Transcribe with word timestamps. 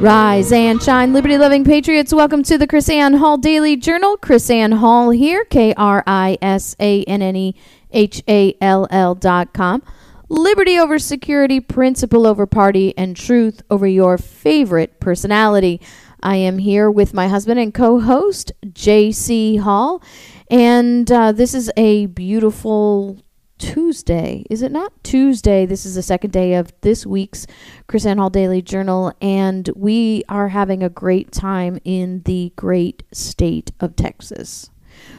Rise 0.00 0.50
and 0.50 0.82
shine, 0.82 1.12
liberty 1.12 1.36
loving 1.36 1.62
patriots. 1.62 2.14
Welcome 2.14 2.42
to 2.44 2.56
the 2.56 2.66
KrisAnne 2.66 3.18
Hall 3.18 3.36
Daily 3.36 3.76
Journal. 3.76 4.16
KrisAnne 4.16 4.78
Hall 4.78 5.10
here, 5.10 5.44
K 5.44 5.74
R 5.74 6.02
I 6.06 6.38
S 6.40 6.74
A 6.80 7.04
N 7.04 7.20
N 7.20 7.36
E 7.36 7.54
H 7.90 8.22
A 8.26 8.56
L 8.62 8.88
L 8.90 9.14
dot 9.14 9.52
com. 9.52 9.82
Liberty 10.30 10.78
over 10.78 10.98
security, 10.98 11.60
principle 11.60 12.26
over 12.26 12.46
party, 12.46 12.96
and 12.96 13.14
truth 13.14 13.60
over 13.68 13.86
your 13.86 14.16
favorite 14.16 15.00
personality. 15.00 15.82
I 16.22 16.36
am 16.36 16.56
here 16.56 16.90
with 16.90 17.12
my 17.12 17.28
husband 17.28 17.60
and 17.60 17.74
co 17.74 18.00
host, 18.00 18.52
J.C. 18.72 19.56
Hall. 19.56 20.02
And 20.50 21.12
uh, 21.12 21.32
this 21.32 21.52
is 21.52 21.70
a 21.76 22.06
beautiful 22.06 23.18
Tuesday, 23.60 24.44
is 24.48 24.62
it 24.62 24.72
not? 24.72 24.92
Tuesday. 25.04 25.66
This 25.66 25.84
is 25.84 25.94
the 25.94 26.02
second 26.02 26.32
day 26.32 26.54
of 26.54 26.72
this 26.80 27.04
week's 27.04 27.46
KrisAnne 27.88 28.16
Hall 28.18 28.30
Daily 28.30 28.62
Journal, 28.62 29.12
and 29.20 29.68
we 29.76 30.24
are 30.30 30.48
having 30.48 30.82
a 30.82 30.88
great 30.88 31.30
time 31.30 31.78
in 31.84 32.22
the 32.24 32.52
great 32.56 33.02
state 33.12 33.70
of 33.78 33.96
Texas. 33.96 34.70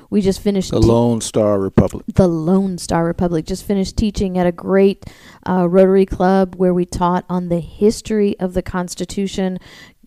We 0.09 0.21
just 0.21 0.41
finished 0.41 0.71
The 0.71 0.81
te- 0.81 0.87
Lone 0.87 1.21
Star 1.21 1.59
Republic. 1.59 2.05
the 2.13 2.27
Lone 2.27 2.77
Star 2.77 3.05
Republic. 3.05 3.45
Just 3.45 3.65
finished 3.65 3.95
teaching 3.95 4.37
at 4.37 4.45
a 4.45 4.51
great 4.51 5.05
uh, 5.47 5.67
Rotary 5.69 6.05
Club 6.05 6.55
where 6.55 6.73
we 6.73 6.85
taught 6.85 7.25
on 7.29 7.47
the 7.49 7.59
history 7.61 8.37
of 8.39 8.53
the 8.53 8.61
Constitution. 8.61 9.57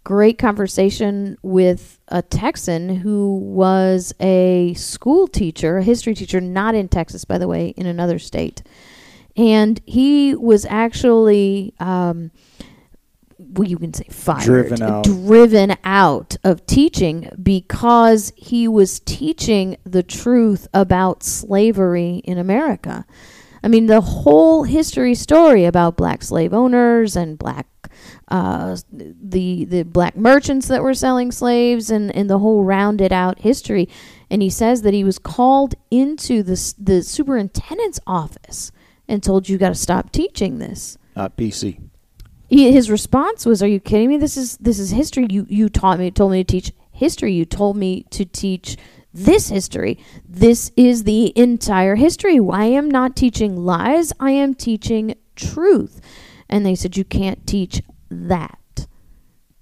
Great 0.04 0.36
conversation 0.36 1.38
with 1.42 1.98
a 2.08 2.20
Texan 2.20 2.96
who 2.96 3.38
was 3.38 4.14
a 4.20 4.74
school 4.74 5.26
teacher, 5.26 5.78
a 5.78 5.82
history 5.82 6.14
teacher, 6.14 6.42
not 6.42 6.74
in 6.74 6.88
Texas, 6.88 7.24
by 7.24 7.38
the 7.38 7.48
way, 7.48 7.68
in 7.68 7.86
another 7.86 8.18
state. 8.18 8.62
And 9.34 9.80
he 9.86 10.34
was 10.34 10.66
actually, 10.66 11.72
um, 11.80 12.30
well, 13.38 13.66
you 13.66 13.78
can 13.78 13.94
say 13.94 14.04
fired, 14.10 14.44
Driven 14.44 14.82
out. 14.82 15.04
driven 15.04 15.76
out 15.84 16.36
of 16.44 16.66
teaching 16.66 17.30
because 17.42 18.32
he 18.36 18.68
was 18.68 19.00
teaching 19.00 19.76
the 19.84 20.02
truth 20.02 20.68
about 20.74 21.22
slavery 21.22 22.16
in 22.24 22.36
America. 22.36 23.06
I 23.62 23.68
mean, 23.68 23.86
the 23.86 24.02
whole 24.02 24.64
history 24.64 25.14
story 25.14 25.64
about 25.64 25.96
black 25.96 26.22
slave 26.22 26.52
owners 26.52 27.16
and 27.16 27.38
black 27.38 27.66
uh, 28.28 28.76
the 28.92 29.64
the 29.64 29.82
black 29.82 30.16
merchants 30.16 30.68
that 30.68 30.82
were 30.82 30.94
selling 30.94 31.32
slaves 31.32 31.90
and, 31.90 32.14
and 32.14 32.28
the 32.28 32.38
whole 32.38 32.64
rounded 32.64 33.12
out 33.12 33.40
history. 33.40 33.88
And 34.30 34.42
he 34.42 34.50
says 34.50 34.82
that 34.82 34.94
he 34.94 35.04
was 35.04 35.18
called 35.18 35.74
into 35.90 36.42
the 36.42 36.74
the 36.78 37.02
superintendent's 37.02 38.00
office 38.06 38.72
and 39.06 39.22
told 39.22 39.48
you 39.48 39.58
got 39.58 39.68
to 39.68 39.74
stop 39.74 40.10
teaching 40.12 40.58
this 40.58 40.96
Not 41.14 41.36
PC. 41.36 41.78
he, 42.48 42.72
his 42.72 42.90
response 42.90 43.44
was, 43.46 43.62
"Are 43.62 43.68
you 43.68 43.80
kidding 43.80 44.08
me? 44.08 44.16
This 44.16 44.36
is 44.36 44.56
this 44.58 44.78
is 44.78 44.90
history. 44.90 45.26
You 45.30 45.46
you 45.48 45.68
taught 45.68 45.98
me, 45.98 46.10
told 46.10 46.32
me 46.32 46.42
to 46.42 46.52
teach 46.52 46.72
history. 46.90 47.32
You 47.32 47.44
told 47.44 47.76
me 47.76 48.04
to 48.10 48.24
teach 48.24 48.76
this 49.12 49.48
history. 49.50 49.98
This 50.28 50.72
is 50.76 51.04
the 51.04 51.32
entire 51.38 51.94
history. 51.96 52.40
I 52.50 52.64
am 52.64 52.90
not 52.90 53.14
teaching 53.14 53.56
lies. 53.56 54.12
I 54.18 54.30
am 54.30 54.54
teaching 54.54 55.14
truth." 55.36 56.00
And 56.48 56.64
they 56.64 56.74
said, 56.74 56.96
"You 56.96 57.04
can't 57.04 57.46
teach 57.46 57.82
that." 58.28 58.86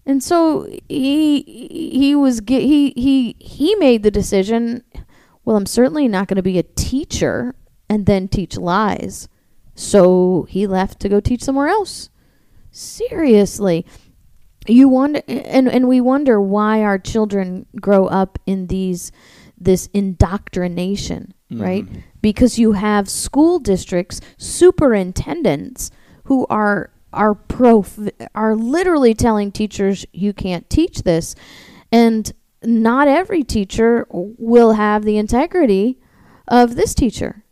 And 0.04 0.22
so 0.22 0.68
he 0.88 1.42
he 1.42 2.14
was 2.14 2.40
he 2.46 2.92
he 2.96 3.36
he 3.38 3.74
made 3.76 4.02
the 4.02 4.10
decision. 4.10 4.84
Well, 5.44 5.56
I'm 5.56 5.66
certainly 5.66 6.06
not 6.06 6.28
going 6.28 6.36
to 6.36 6.42
be 6.42 6.58
a 6.58 6.62
teacher 6.62 7.54
and 7.88 8.06
then 8.06 8.28
teach 8.28 8.56
lies. 8.56 9.28
So 9.74 10.46
he 10.48 10.66
left 10.66 11.00
to 11.00 11.08
go 11.08 11.18
teach 11.18 11.42
somewhere 11.42 11.68
else 11.68 12.10
seriously 12.72 13.84
you 14.66 14.88
wonder 14.88 15.20
and 15.28 15.68
and 15.68 15.86
we 15.86 16.00
wonder 16.00 16.40
why 16.40 16.82
our 16.82 16.98
children 16.98 17.66
grow 17.80 18.06
up 18.06 18.38
in 18.46 18.66
these 18.68 19.12
this 19.58 19.88
indoctrination 19.92 21.34
mm-hmm. 21.50 21.62
right 21.62 21.86
because 22.22 22.58
you 22.58 22.72
have 22.72 23.08
school 23.08 23.58
districts 23.58 24.20
superintendents 24.38 25.90
who 26.24 26.46
are 26.48 26.90
are 27.12 27.34
prof 27.34 27.98
are 28.34 28.54
literally 28.56 29.14
telling 29.14 29.52
teachers 29.52 30.06
you 30.12 30.32
can't 30.32 30.68
teach 30.70 31.02
this 31.02 31.34
and 31.90 32.32
not 32.64 33.08
every 33.08 33.42
teacher 33.42 34.06
will 34.10 34.72
have 34.72 35.04
the 35.04 35.16
integrity 35.18 35.98
of 36.48 36.76
this 36.76 36.94
teacher 36.94 37.44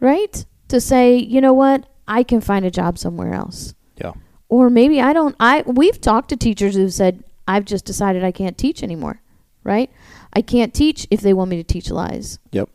right 0.00 0.44
to 0.68 0.80
say 0.80 1.16
you 1.16 1.40
know 1.40 1.54
what 1.54 1.86
i 2.08 2.22
can 2.22 2.40
find 2.40 2.64
a 2.64 2.70
job 2.70 2.98
somewhere 2.98 3.32
else 3.32 3.74
Yeah. 3.96 4.12
or 4.48 4.68
maybe 4.70 5.00
I 5.00 5.12
don't 5.12 5.34
I 5.40 5.62
we've 5.66 6.00
talked 6.00 6.28
to 6.30 6.36
teachers 6.36 6.74
who've 6.74 6.92
said 6.92 7.24
I've 7.48 7.64
just 7.64 7.84
decided 7.84 8.24
I 8.24 8.32
can't 8.32 8.58
teach 8.58 8.82
anymore, 8.82 9.22
right? 9.62 9.88
I 10.32 10.42
can't 10.42 10.74
teach 10.74 11.06
if 11.12 11.20
they 11.20 11.32
want 11.32 11.48
me 11.50 11.56
to 11.58 11.62
teach 11.62 11.90
lies. 11.92 12.40
Yep. 12.50 12.68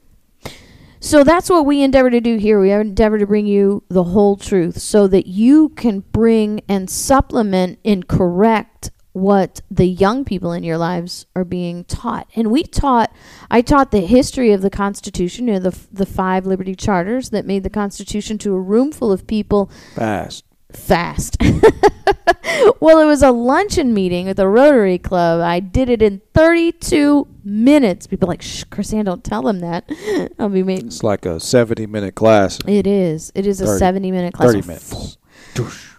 So 1.04 1.24
that's 1.24 1.50
what 1.50 1.66
we 1.66 1.82
endeavor 1.82 2.12
to 2.12 2.22
do 2.22 2.38
here. 2.38 2.60
We 2.60 2.72
endeavor 2.72 3.18
to 3.18 3.26
bring 3.26 3.48
you 3.48 3.84
the 3.90 4.04
whole 4.04 4.38
truth 4.38 4.78
so 4.80 5.08
that 5.08 5.26
you 5.26 5.70
can 5.70 6.02
bring 6.02 6.62
and 6.70 6.90
supplement 6.90 7.80
and 7.84 8.08
correct 8.08 8.92
what 9.14 9.62
the 9.70 9.88
young 9.88 10.24
people 10.24 10.54
in 10.54 10.64
your 10.64 10.78
lives 10.78 11.26
are 11.36 11.44
being 11.44 11.84
taught. 11.86 12.30
And 12.36 12.52
we 12.52 12.64
taught 12.64 13.14
I 13.50 13.62
taught 13.62 13.90
the 13.90 14.02
history 14.02 14.52
of 14.52 14.62
the 14.62 14.70
Constitution, 14.70 15.48
you 15.48 15.54
know, 15.56 15.60
the 15.72 15.78
the 15.92 16.06
five 16.06 16.46
liberty 16.46 16.76
charters 16.76 17.32
that 17.32 17.48
made 17.48 17.64
the 17.64 17.70
Constitution 17.72 18.38
to 18.38 18.54
a 18.54 18.62
room 18.62 18.92
full 18.92 19.12
of 19.12 19.26
people 19.26 19.72
Fast. 19.96 20.46
Fast. 20.76 21.38
well, 22.80 23.00
it 23.00 23.06
was 23.06 23.24
a 23.24 23.32
luncheon 23.32 23.94
meeting 23.94 24.28
at 24.28 24.36
the 24.36 24.48
Rotary 24.48 24.98
Club. 24.98 25.42
I 25.42 25.60
did 25.60 25.90
it 25.90 26.02
in 26.02 26.22
32 26.34 27.28
minutes. 27.44 28.08
People 28.08 28.28
are 28.28 28.34
like, 28.34 28.42
shh, 28.42 28.64
KrisAnne, 28.66 29.06
don't 29.06 29.24
tell 29.24 29.42
them 29.42 29.60
that. 29.60 29.90
I'll 30.40 30.50
be 30.50 30.64
made. 30.64 30.86
It's 30.86 31.04
like 31.04 31.26
a 31.26 31.40
70 31.40 31.88
minute 31.88 32.16
class. 32.16 32.60
It 32.68 32.88
is. 32.88 33.32
It 33.36 33.46
is 33.46 33.62
a 33.62 33.78
70 33.78 34.12
minute 34.12 34.34
class. 34.34 34.54
30 34.54 34.68
minutes. 34.68 35.18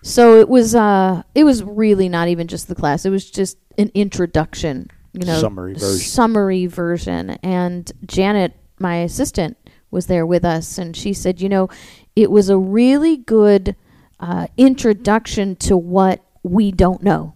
so 0.02 0.38
it 0.38 0.48
was 0.48 0.74
uh 0.74 1.22
it 1.34 1.44
was 1.44 1.62
really 1.62 2.08
not 2.08 2.28
even 2.28 2.48
just 2.48 2.68
the 2.68 2.74
class. 2.74 3.04
It 3.04 3.10
was 3.10 3.30
just 3.30 3.58
an 3.78 3.90
introduction, 3.94 4.90
you 5.12 5.26
know, 5.26 5.38
Summary 5.40 5.74
version. 5.74 5.98
summary 5.98 6.66
version. 6.66 7.30
And 7.42 7.90
Janet, 8.06 8.54
my 8.78 8.96
assistant, 8.96 9.56
was 9.90 10.06
there 10.06 10.24
with 10.24 10.44
us 10.44 10.78
and 10.78 10.96
she 10.96 11.12
said, 11.12 11.40
you 11.40 11.48
know, 11.48 11.68
it 12.16 12.30
was 12.30 12.48
a 12.48 12.58
really 12.58 13.16
good 13.16 13.76
uh, 14.22 14.46
introduction 14.56 15.56
to 15.56 15.76
what 15.76 16.24
we 16.42 16.70
don't 16.70 17.02
know. 17.02 17.34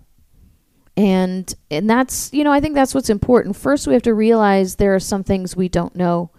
And 0.97 1.53
and 1.71 1.91
that's, 1.91 2.33
you 2.33 2.43
know, 2.45 2.53
I 2.53 2.61
think 2.61 2.75
that's 2.75 2.95
what's 2.95 3.11
important. 3.11 3.57
First 3.57 3.87
we 3.87 3.93
have 3.93 4.03
to 4.05 4.15
realize 4.15 4.77
there 4.77 4.95
are 4.95 5.01
some 5.01 5.25
things 5.25 5.55
we 5.55 5.69
don't 5.69 5.95
know. 5.95 6.31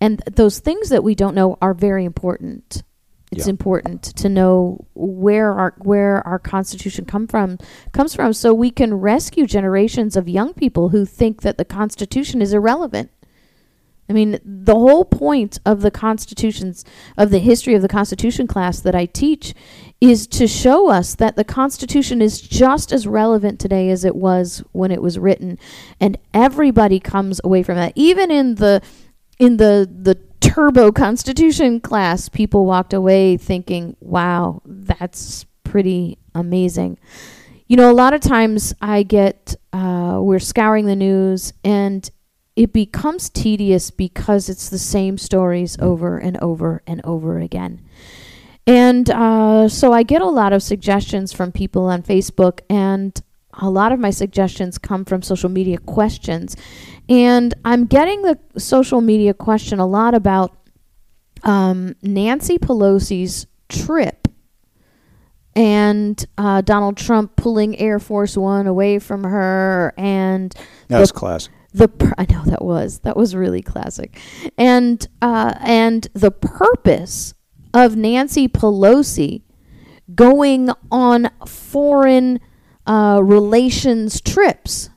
And 0.00 0.20
those 0.34 0.58
things 0.58 0.88
that 0.88 1.04
we 1.04 1.14
don't 1.14 1.36
know 1.36 1.56
are 1.62 1.74
very 1.74 2.04
important. 2.04 2.82
It's 3.30 3.46
Yeah. 3.46 3.50
important 3.50 4.02
to 4.02 4.28
know 4.28 4.84
where 4.94 5.52
our 5.52 5.74
where 5.78 6.26
our 6.26 6.38
constitution 6.40 7.04
come 7.04 7.28
from 7.28 7.58
comes 7.92 8.14
from 8.14 8.32
so 8.32 8.52
we 8.52 8.70
can 8.70 8.94
rescue 8.94 9.46
generations 9.46 10.16
of 10.16 10.28
young 10.28 10.52
people 10.54 10.88
who 10.88 11.04
think 11.04 11.42
that 11.42 11.56
the 11.56 11.64
constitution 11.64 12.42
is 12.42 12.52
irrelevant. 12.52 13.10
I 14.08 14.12
mean, 14.12 14.38
the 14.44 14.74
whole 14.74 15.04
point 15.04 15.58
of 15.64 15.80
the 15.80 15.90
constitutions 15.90 16.84
of 17.16 17.30
the 17.30 17.38
history 17.38 17.74
of 17.74 17.82
the 17.82 17.88
constitution 17.88 18.46
class 18.46 18.80
that 18.80 18.94
I 18.94 19.06
teach 19.06 19.54
is 20.00 20.26
to 20.26 20.48
show 20.48 20.90
us 20.90 21.14
that 21.14 21.36
the 21.36 21.44
constitution 21.44 22.20
is 22.20 22.40
just 22.40 22.92
as 22.92 23.06
relevant 23.06 23.60
today 23.60 23.88
as 23.90 24.04
it 24.04 24.16
was 24.16 24.62
when 24.72 24.90
it 24.90 25.00
was 25.00 25.18
written. 25.18 25.58
And 26.00 26.18
everybody 26.34 26.98
comes 26.98 27.40
away 27.44 27.62
from 27.62 27.76
that. 27.76 27.92
Even 27.94 28.30
in 28.30 28.56
the 28.56 28.82
in 29.38 29.56
the 29.56 29.88
the 29.90 30.16
turbo 30.40 30.90
constitution 30.90 31.80
class 31.80 32.28
people 32.28 32.66
walked 32.66 32.92
away 32.92 33.36
thinking 33.36 33.96
wow 34.00 34.60
that's 34.66 35.46
pretty 35.62 36.18
amazing. 36.34 36.98
You 37.68 37.76
know 37.76 37.90
a 37.90 37.94
lot 37.94 38.12
of 38.12 38.20
times 38.20 38.74
i 38.82 39.04
get 39.04 39.54
uh, 39.72 40.18
we're 40.20 40.40
scouring 40.40 40.86
the 40.86 40.96
news 40.96 41.52
and 41.64 42.10
it 42.54 42.72
becomes 42.72 43.30
tedious 43.30 43.90
because 43.90 44.48
it's 44.48 44.68
the 44.68 44.78
same 44.78 45.16
stories 45.16 45.76
over 45.80 46.18
and 46.18 46.36
over 46.38 46.82
and 46.86 47.00
over 47.04 47.38
again 47.38 47.80
and 48.66 49.10
uh, 49.10 49.68
so 49.68 49.92
i 49.92 50.02
get 50.02 50.22
a 50.22 50.26
lot 50.26 50.52
of 50.52 50.62
suggestions 50.62 51.32
from 51.32 51.52
people 51.52 51.84
on 51.84 52.02
facebook 52.02 52.60
and 52.68 53.22
a 53.60 53.68
lot 53.68 53.92
of 53.92 54.00
my 54.00 54.10
suggestions 54.10 54.78
come 54.78 55.04
from 55.04 55.20
social 55.20 55.50
media 55.50 55.76
questions 55.76 56.56
and 57.08 57.54
I'm 57.64 57.86
getting 57.86 58.22
the 58.22 58.38
social 58.58 59.00
media 59.00 59.34
question 59.34 59.78
a 59.78 59.86
lot 59.86 60.14
about 60.14 60.56
um, 61.42 61.96
Nancy 62.02 62.58
Pelosi's 62.58 63.46
trip 63.68 64.28
and 65.54 66.24
uh, 66.38 66.60
Donald 66.62 66.96
Trump 66.96 67.36
pulling 67.36 67.78
Air 67.78 67.98
Force 67.98 68.36
One 68.36 68.66
away 68.66 68.98
from 68.98 69.24
her 69.24 69.92
and 69.98 70.54
That's 70.88 71.12
classic. 71.12 71.52
The 71.72 71.88
pur- 71.88 72.14
I 72.18 72.26
know 72.30 72.44
that 72.44 72.64
was 72.64 73.00
that 73.00 73.16
was 73.16 73.34
really 73.34 73.62
classic, 73.62 74.18
and 74.58 75.06
uh, 75.20 75.54
and 75.60 76.06
the 76.12 76.30
purpose 76.30 77.34
of 77.72 77.96
Nancy 77.96 78.48
Pelosi 78.48 79.42
going 80.14 80.70
on 80.90 81.30
foreign 81.46 82.40
uh, 82.86 83.20
relations 83.22 84.20
trips, 84.20 84.90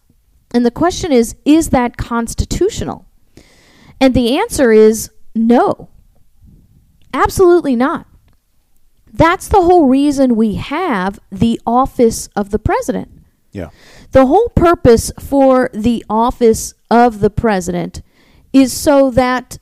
and 0.54 0.66
the 0.66 0.72
question 0.72 1.12
is, 1.12 1.36
is 1.46 1.70
that 1.70 1.98
constitutional? 1.98 3.06
And 4.02 4.14
the 4.14 4.38
answer 4.38 4.72
is 4.72 5.10
no, 5.34 5.90
absolutely 7.14 7.76
not. 7.76 8.08
That's 9.12 9.48
the 9.48 9.62
whole 9.62 9.88
reason 9.88 10.36
we 10.36 10.56
have 10.56 11.20
the 11.32 11.62
office 11.66 12.28
of 12.36 12.50
the 12.50 12.60
president. 12.60 13.15
Yeah. 13.56 13.70
The 14.12 14.26
whole 14.26 14.50
purpose 14.50 15.12
for 15.18 15.70
the 15.74 16.04
office 16.10 16.74
of 16.92 17.22
the 17.22 17.30
president 17.30 18.02
is 18.52 18.74
so 18.74 19.10
that 19.12 19.58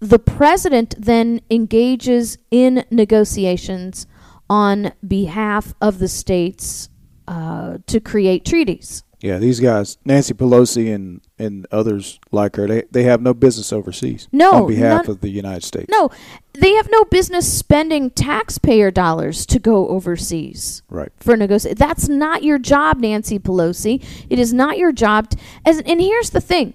the 0.00 0.18
president 0.18 0.94
then 0.98 1.40
engages 1.50 2.38
in 2.50 2.84
negotiations 2.90 4.06
on 4.48 4.92
behalf 5.06 5.74
of 5.82 5.98
the 5.98 6.08
states 6.08 6.88
uh, 7.26 7.78
to 7.86 8.00
create 8.00 8.46
treaties. 8.46 9.02
Yeah, 9.20 9.38
these 9.38 9.58
guys, 9.58 9.98
Nancy 10.04 10.32
Pelosi 10.32 10.94
and, 10.94 11.20
and 11.40 11.66
others 11.72 12.20
like 12.30 12.54
her, 12.54 12.68
they, 12.68 12.84
they 12.92 13.02
have 13.02 13.20
no 13.20 13.34
business 13.34 13.72
overseas 13.72 14.28
No, 14.30 14.52
on 14.64 14.68
behalf 14.68 15.08
of 15.08 15.20
the 15.22 15.28
United 15.28 15.64
States. 15.64 15.86
No, 15.90 16.10
they 16.54 16.72
have 16.74 16.88
no 16.90 17.02
business 17.04 17.52
spending 17.52 18.10
taxpayer 18.10 18.92
dollars 18.92 19.44
to 19.46 19.58
go 19.58 19.88
overseas. 19.88 20.82
Right. 20.88 21.10
for 21.18 21.36
negotiate. 21.36 21.78
That's 21.78 22.08
not 22.08 22.44
your 22.44 22.58
job, 22.60 22.98
Nancy 23.00 23.40
Pelosi. 23.40 24.04
It 24.30 24.38
is 24.38 24.52
not 24.52 24.78
your 24.78 24.92
job. 24.92 25.30
t- 25.30 25.38
as 25.66 25.80
and 25.80 26.00
here's 26.00 26.30
the 26.30 26.40
thing, 26.40 26.74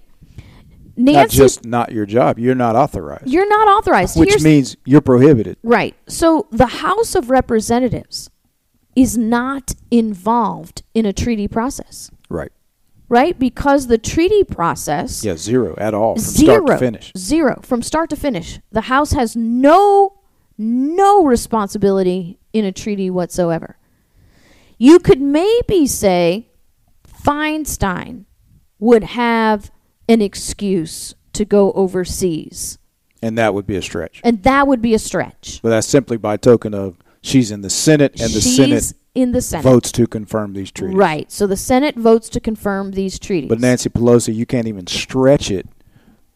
Not 0.98 1.14
Nancy, 1.14 1.38
just 1.38 1.64
not 1.66 1.94
your 1.94 2.06
job. 2.06 2.40
You're 2.40 2.56
not 2.56 2.76
authorized. 2.76 3.28
you're 3.30 3.48
not 3.48 3.70
authorized. 3.70 4.20
which 4.20 4.30
Here's- 4.30 4.44
means 4.44 4.76
you're 4.86 5.00
prohibited. 5.02 5.56
right. 5.64 5.96
So 6.08 6.48
the 6.52 6.68
House 6.68 7.16
of 7.16 7.30
Representatives 7.30 8.30
is 8.98 9.18
not 9.18 9.74
involved 9.90 10.84
in 10.94 11.06
a 11.06 11.14
treaty 11.14 11.48
process, 11.48 12.12
Right. 13.14 13.38
Because 13.38 13.88
the 13.88 13.98
treaty 14.00 14.44
process 14.44 15.24
Yeah, 15.24 15.36
zero 15.38 15.76
at 15.78 15.94
all 15.94 16.16
from 16.16 16.24
zero 16.24 16.66
start 16.66 16.68
to 16.68 16.78
finish. 16.86 17.12
zero 17.18 17.60
from 17.62 17.82
start 17.84 18.10
to 18.10 18.16
finish. 18.16 18.60
The 18.72 18.82
House 18.82 19.12
has 19.12 19.36
no 19.36 20.20
no 20.58 21.24
responsibility 21.24 22.40
in 22.54 22.66
a 22.66 22.72
treaty 22.72 23.10
whatsoever. 23.12 23.78
You 24.80 24.98
could 25.00 25.22
maybe 25.22 25.86
say 25.88 26.50
Feinstein 27.24 28.26
would 28.80 29.04
have 29.04 29.72
an 30.10 30.22
excuse 30.22 31.16
to 31.34 31.46
go 31.46 31.72
overseas, 31.74 32.78
And 33.22 33.38
that 33.38 33.54
would 33.54 33.66
be 33.66 33.76
a 33.76 33.82
stretch. 33.82 34.22
and 34.24 34.44
that 34.44 34.68
would 34.68 34.82
be 34.82 34.94
a 34.94 35.00
stretch. 35.00 35.60
But 35.64 35.70
that's 35.70 35.88
simply 35.88 36.18
by 36.18 36.38
token 36.38 36.74
of 36.74 36.98
she's 37.22 37.50
in 37.52 37.62
the 37.62 37.70
Senate 37.70 38.12
and 38.20 38.30
the 38.32 38.42
She's 38.42 38.56
Senate 38.56 38.94
in 39.16 39.32
the 39.32 39.42
Senate. 39.42 39.64
votes 39.64 39.92
to 39.94 40.08
confirm 40.08 40.54
these 40.54 40.72
treaties. 40.72 40.96
Right. 40.96 41.32
So 41.32 41.48
the 41.48 41.58
Senate 41.58 41.96
votes 41.96 42.30
to 42.30 42.40
confirm 42.40 42.92
these 42.92 43.20
treaties. 43.20 43.50
But 43.50 43.60
Nancy 43.60 43.90
Pelosi, 43.90 44.34
you 44.34 44.46
can't 44.46 44.68
even 44.68 44.88
stretch 44.88 45.52
it 45.52 45.68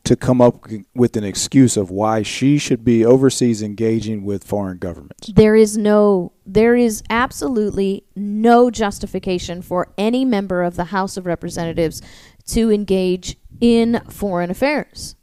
to 0.04 0.16
come 0.16 0.40
up 0.40 0.66
with 0.96 1.18
an 1.18 1.26
excuse 1.26 1.76
of 1.76 1.92
why 1.92 2.22
she 2.22 2.58
should 2.58 2.86
be 2.86 3.04
overseas 3.04 3.62
engaging 3.62 4.24
with 4.24 4.44
foreign 4.44 4.78
governments. 4.78 5.30
There 5.36 5.56
is 5.56 5.78
no, 5.78 6.32
there 6.46 6.76
is 6.76 7.04
absolutely 7.10 8.06
no 8.16 8.72
justification 8.72 9.62
for 9.62 9.90
any 9.98 10.24
member 10.24 10.64
of 10.64 10.78
the 10.78 10.86
House 10.86 11.18
of 11.18 11.26
Representatives 11.26 12.02
to 12.48 12.72
engage 12.72 13.36
in 13.60 14.00
foreign 14.10 14.50
affairs. 14.50 15.16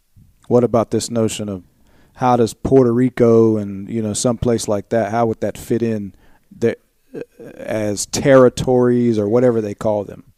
What 0.49 0.65
about 0.65 0.91
this 0.91 1.11
notion 1.11 1.49
of 1.49 1.65
how 2.17 2.37
does 2.37 2.53
Puerto 2.53 2.93
Rico 2.93 3.57
and 3.57 3.89
you 3.89 4.03
know 4.03 4.13
some 4.13 4.37
place 4.37 4.69
like 4.69 4.91
that? 4.91 5.11
How 5.11 5.25
would 5.27 5.41
that 5.41 5.57
fit 5.57 5.83
in 5.83 6.15
as 7.57 8.07
territories 8.07 9.19
or 9.19 9.29
whatever 9.29 9.61
they 9.61 9.75
call 9.75 10.05
them? 10.05 10.33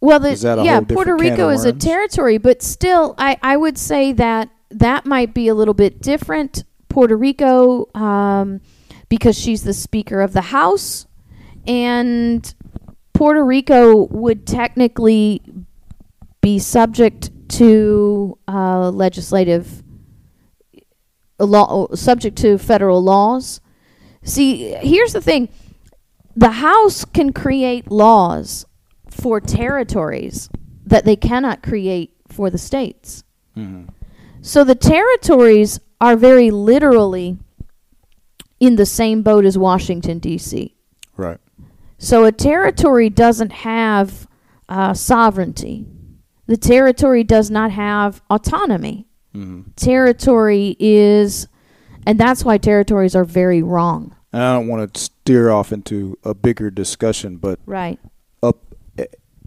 Well, 0.00 0.20
the, 0.20 0.30
Is 0.30 0.42
that 0.42 0.58
a 0.58 0.64
yeah, 0.64 0.80
Puerto 0.80 1.16
Rico 1.16 1.48
is 1.48 1.64
a 1.64 1.72
territory, 1.72 2.38
but 2.38 2.62
still, 2.62 3.14
I, 3.18 3.38
I 3.42 3.56
would 3.56 3.78
say 3.78 4.12
that 4.12 4.50
that 4.70 5.06
might 5.06 5.32
be 5.32 5.48
a 5.48 5.54
little 5.54 5.74
bit 5.74 6.02
different. 6.02 6.64
Puerto 6.88 7.16
Rico, 7.16 7.88
um, 7.94 8.60
because 9.08 9.38
she's 9.38 9.64
the 9.64 9.74
Speaker 9.74 10.20
of 10.20 10.32
the 10.32 10.42
House, 10.42 11.06
and 11.66 12.54
Puerto 13.14 13.44
Rico 13.44 14.06
would 14.06 14.46
technically 14.46 15.42
be 16.40 16.58
subject 16.58 17.30
to 17.48 18.38
uh, 18.46 18.90
legislative 18.90 19.82
law, 21.38 21.88
subject 21.94 22.36
to 22.38 22.58
federal 22.58 23.02
laws. 23.02 23.60
See, 24.22 24.72
here's 24.74 25.12
the 25.12 25.20
thing: 25.20 25.48
the 26.36 26.50
House 26.50 27.04
can 27.04 27.32
create 27.32 27.90
laws 27.90 28.66
for 29.10 29.40
territories 29.40 30.48
that 30.84 31.04
they 31.04 31.16
cannot 31.16 31.62
create 31.62 32.14
for 32.28 32.50
the 32.50 32.58
states. 32.58 33.24
So 34.42 34.62
the 34.62 34.74
territories 34.74 35.80
are 36.00 36.14
very 36.14 36.50
literally 36.50 37.38
in 38.60 38.76
the 38.76 38.86
same 38.86 39.22
boat 39.22 39.44
as 39.46 39.56
Washington 39.56 40.18
D.C. 40.18 40.76
Right. 41.16 41.38
So 41.98 42.24
a 42.24 42.32
territory 42.32 43.08
doesn't 43.08 43.50
have 43.52 44.28
uh, 44.68 44.92
sovereignty. 44.92 45.86
The 46.46 46.58
territory 46.58 47.24
does 47.24 47.50
not 47.50 47.70
have 47.72 48.22
autonomy. 48.30 49.06
Territory 49.76 50.76
is, 50.78 51.48
and 52.06 52.20
that's 52.20 52.44
why 52.44 52.58
territories 52.58 53.16
are 53.16 53.24
very 53.24 53.62
wrong. 53.62 54.14
And 54.32 54.42
I 54.42 54.52
don't 54.54 54.68
want 54.68 54.94
to 54.94 55.10
steer 55.26 55.50
off 55.50 55.72
into 55.72 56.16
a 56.22 56.32
bigger 56.34 56.70
discussion, 56.70 57.36
but 57.36 57.58
Right. 57.66 57.98
a, 58.44 58.54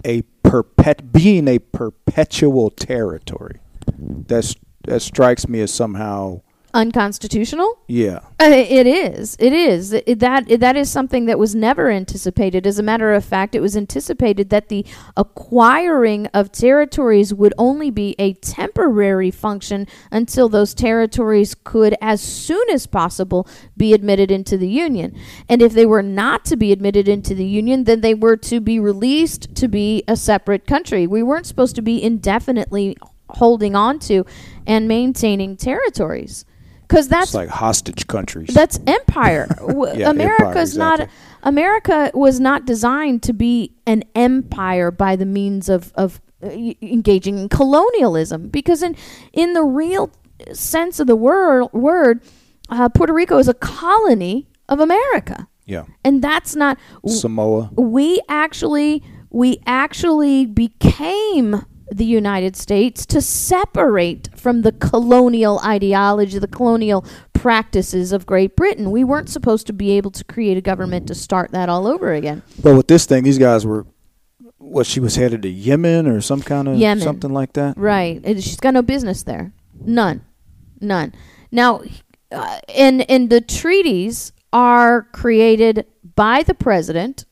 a 0.03 0.23
perpet 0.43 1.13
being 1.13 1.47
a 1.47 1.59
perpetual 1.59 2.69
territory 2.69 3.59
that's 3.97 4.55
that 4.83 5.01
strikes 5.01 5.47
me 5.47 5.61
as 5.61 5.73
somehow 5.73 6.41
Unconstitutional? 6.73 7.79
yeah 7.87 8.19
Uh, 8.41 8.45
it 8.51 8.87
is. 8.87 9.35
It 9.39 9.51
is. 9.51 9.91
It, 9.91 10.19
that 10.19 10.47
that 10.59 10.77
is 10.77 10.89
something 10.89 11.25
that 11.25 11.37
was 11.37 11.53
never 11.53 11.89
anticipated. 11.89 12.65
As 12.65 12.79
a 12.79 12.83
matter 12.83 13.13
of 13.13 13.25
fact, 13.25 13.53
it 13.53 13.59
was 13.59 13.75
anticipated 13.75 14.49
that 14.49 14.69
the 14.69 14.85
acquiring 15.17 16.27
of 16.27 16.51
territories 16.51 17.33
would 17.33 17.53
only 17.57 17.91
be 17.91 18.15
a 18.17 18.33
temporary 18.35 19.29
function 19.29 19.87
until 20.09 20.47
those 20.47 20.73
territories 20.73 21.53
could, 21.53 21.95
as 22.01 22.21
soon 22.21 22.69
as 22.69 22.87
possible, 22.87 23.45
be 23.75 23.93
admitted 23.93 24.31
into 24.31 24.57
the 24.57 24.69
union. 24.69 25.17
And 25.49 25.61
if 25.61 25.73
they 25.73 25.85
were 25.85 26.03
not 26.03 26.45
to 26.45 26.55
be 26.55 26.71
admitted 26.71 27.07
into 27.09 27.35
the 27.35 27.45
union, 27.45 27.83
then 27.83 28.01
they 28.01 28.13
were 28.13 28.37
to 28.37 28.61
be 28.61 28.79
released 28.79 29.53
to 29.55 29.67
be 29.67 30.03
a 30.07 30.15
separate 30.15 30.65
country. 30.65 31.07
We 31.07 31.23
weren't 31.23 31.45
supposed 31.45 31.75
to 31.75 31.81
be 31.81 32.01
indefinitely 32.01 32.95
holding 33.31 33.75
on 33.75 33.99
to 33.99 34.25
and 34.65 34.87
maintaining 34.87 35.57
territories. 35.57 36.45
Because 36.89 37.07
that's 37.07 37.27
it's 37.27 37.33
like 37.35 37.49
hostage 37.49 38.07
countries 38.07 38.49
that's 38.53 38.79
empire. 38.87 39.47
Yeah, 39.95 40.09
America's 40.09 40.75
empire, 40.75 40.89
not. 40.89 40.99
exactly. 41.01 41.19
America 41.43 42.11
was 42.15 42.39
not 42.39 42.65
designed 42.65 43.21
to 43.23 43.33
be 43.33 43.73
an 43.85 44.03
empire 44.15 44.89
by 44.91 45.15
the 45.15 45.25
means 45.25 45.69
of 45.69 45.93
of 45.95 46.19
uh, 46.43 46.49
engaging 46.81 47.37
in 47.37 47.47
colonialism. 47.47 48.49
Because 48.49 48.81
in 48.81 48.95
in 49.33 49.53
the 49.53 49.63
real 49.63 50.09
sense 50.51 50.99
of 50.99 51.05
the 51.07 51.15
word, 51.15 51.67
word 51.73 52.21
uh, 52.69 52.89
Puerto 52.89 53.13
Rico 53.13 53.37
is 53.37 53.47
a 53.47 53.53
colony 53.53 54.47
of 54.67 54.79
America, 54.79 55.47
yeah 55.65 55.85
and 56.03 56.21
that's 56.23 56.55
not. 56.55 56.77
Samoa 57.07 57.69
We 57.75 58.19
actually 58.27 59.03
we 59.29 59.61
actually 59.67 60.47
became 60.47 61.65
the 61.91 62.05
United 62.05 62.55
States 62.55 63.05
to 63.07 63.21
separate 63.21 64.29
from 64.35 64.61
the 64.61 64.71
colonial 64.71 65.59
ideology, 65.65 66.37
the 66.39 66.47
colonial 66.47 67.05
practices 67.33 68.11
of 68.11 68.25
Great 68.25 68.55
Britain. 68.55 68.91
We 68.91 69.03
weren't 69.03 69.29
supposed 69.29 69.65
to 69.67 69.73
be 69.73 69.91
able 69.91 70.11
to 70.11 70.23
create 70.23 70.57
a 70.57 70.61
government 70.61 71.07
to 71.07 71.15
start 71.15 71.51
that 71.51 71.69
all 71.69 71.87
over 71.87 72.13
again. 72.13 72.43
Well, 72.61 72.75
with 72.77 72.87
this 72.87 73.05
thing, 73.05 73.23
these 73.23 73.37
guys 73.37 73.65
were, 73.65 73.85
what 74.57 74.85
she 74.85 74.99
was 74.99 75.15
headed 75.15 75.41
to 75.43 75.49
Yemen 75.49 76.05
or 76.07 76.21
some 76.21 76.41
kind 76.41 76.67
of 76.67 76.75
Yemen. 76.77 77.03
something 77.03 77.31
like 77.31 77.53
that. 77.53 77.77
Right. 77.77 78.21
It- 78.23 78.43
she's 78.43 78.57
got 78.59 78.73
no 78.73 78.81
business 78.81 79.23
there. 79.23 79.53
None. 79.81 80.21
None. 80.81 81.13
Now, 81.51 81.81
uh, 82.31 82.59
and 82.75 83.09
and 83.09 83.29
the 83.29 83.41
treaties 83.41 84.31
are 84.53 85.03
created 85.13 85.85
by 86.15 86.43
the 86.43 86.53
president, 86.53 87.25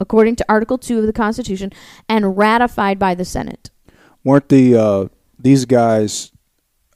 according 0.00 0.36
to 0.36 0.44
Article 0.48 0.76
Two 0.78 0.98
of 0.98 1.06
the 1.06 1.12
Constitution, 1.12 1.70
and 2.08 2.36
ratified 2.36 2.98
by 2.98 3.14
the 3.14 3.24
Senate. 3.24 3.70
Weren't 4.24 4.48
the 4.48 4.76
uh, 4.76 5.06
these 5.38 5.64
guys? 5.64 6.32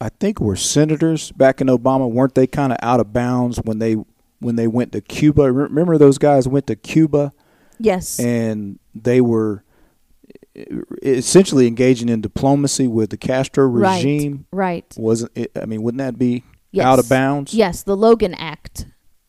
I 0.00 0.08
think 0.10 0.40
were 0.40 0.56
senators 0.56 1.32
back 1.32 1.60
in 1.60 1.66
Obama. 1.66 2.08
Weren't 2.10 2.34
they 2.36 2.46
kind 2.46 2.72
of 2.72 2.78
out 2.82 3.00
of 3.00 3.12
bounds 3.12 3.58
when 3.64 3.78
they 3.80 3.96
when 4.40 4.56
they 4.56 4.66
went 4.68 4.92
to 4.92 5.00
Cuba? 5.00 5.52
Remember 5.52 5.98
those 5.98 6.18
guys 6.18 6.46
went 6.48 6.66
to 6.68 6.76
Cuba 6.76 7.32
Yes. 7.80 8.18
and 8.20 8.78
they 8.94 9.20
were 9.20 9.64
essentially 11.02 11.66
engaging 11.66 12.08
in 12.08 12.20
diplomacy 12.20 12.86
with 12.88 13.10
the 13.10 13.16
Castro 13.16 13.66
regime. 13.66 14.46
Right. 14.52 14.92
Wasn't 14.96 15.32
it? 15.34 15.50
I 15.60 15.66
mean, 15.66 15.82
wouldn't 15.82 15.98
that 15.98 16.18
be 16.18 16.44
Yes. 16.70 16.84
out 16.84 16.98
of 16.98 17.08
bounds? 17.08 17.54
Yes, 17.54 17.82
the 17.82 17.96
Logan 17.96 18.34
Act 18.34 18.67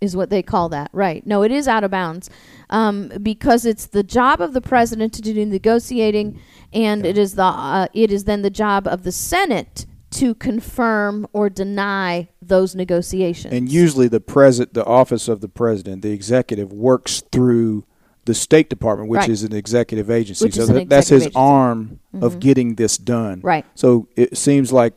is 0.02 0.16
what 0.16 0.30
they 0.30 0.42
call 0.42 0.70
that. 0.70 0.90
Right. 0.94 1.26
No, 1.26 1.44
it 1.44 1.52
is 1.52 1.68
out 1.68 1.84
of 1.84 1.92
bounds 1.92 2.30
um, 2.70 3.10
because 3.22 3.66
it's 3.66 3.88
the 3.88 4.04
job 4.04 4.42
of 4.42 4.54
the 4.54 4.62
president 4.62 5.14
to 5.14 5.22
do 5.22 5.46
negotiating, 5.46 6.40
and 6.74 7.06
it 7.06 7.18
is 7.18 7.36
the 7.36 7.44
uh, 7.44 7.88
it 7.94 8.12
is 8.12 8.24
then 8.24 8.42
the 8.42 8.50
job 8.50 8.88
of 8.88 9.04
the 9.04 9.12
Senate 9.12 9.86
to 10.12 10.34
confirm 10.36 11.28
or 11.34 11.50
deny 11.50 12.30
those 12.42 12.74
negotiations. 12.76 13.54
And 13.54 13.72
usually, 13.72 14.08
the 14.08 14.20
president, 14.22 14.74
the 14.74 14.86
office 14.86 15.28
of 15.28 15.42
the 15.42 15.50
president, 15.50 16.02
the 16.02 16.12
executive, 16.12 16.72
works 16.74 17.22
through 17.32 17.86
the 18.26 18.34
State 18.34 18.70
Department, 18.70 19.10
which 19.10 19.20
Right. 19.22 19.30
is 19.30 19.44
an 19.44 19.54
executive 19.54 20.10
agency. 20.10 20.46
Which 20.46 20.56
so 20.56 20.66
that, 20.68 20.90
that's 20.90 21.10
his 21.10 21.24
agency. 21.24 21.36
arm 21.36 22.00
of 22.22 22.36
Mhm. 22.36 22.40
getting 22.40 22.76
this 22.76 22.98
done. 22.98 23.42
Right. 23.44 23.66
So 23.76 24.08
it 24.16 24.38
seems 24.38 24.72
like 24.72 24.94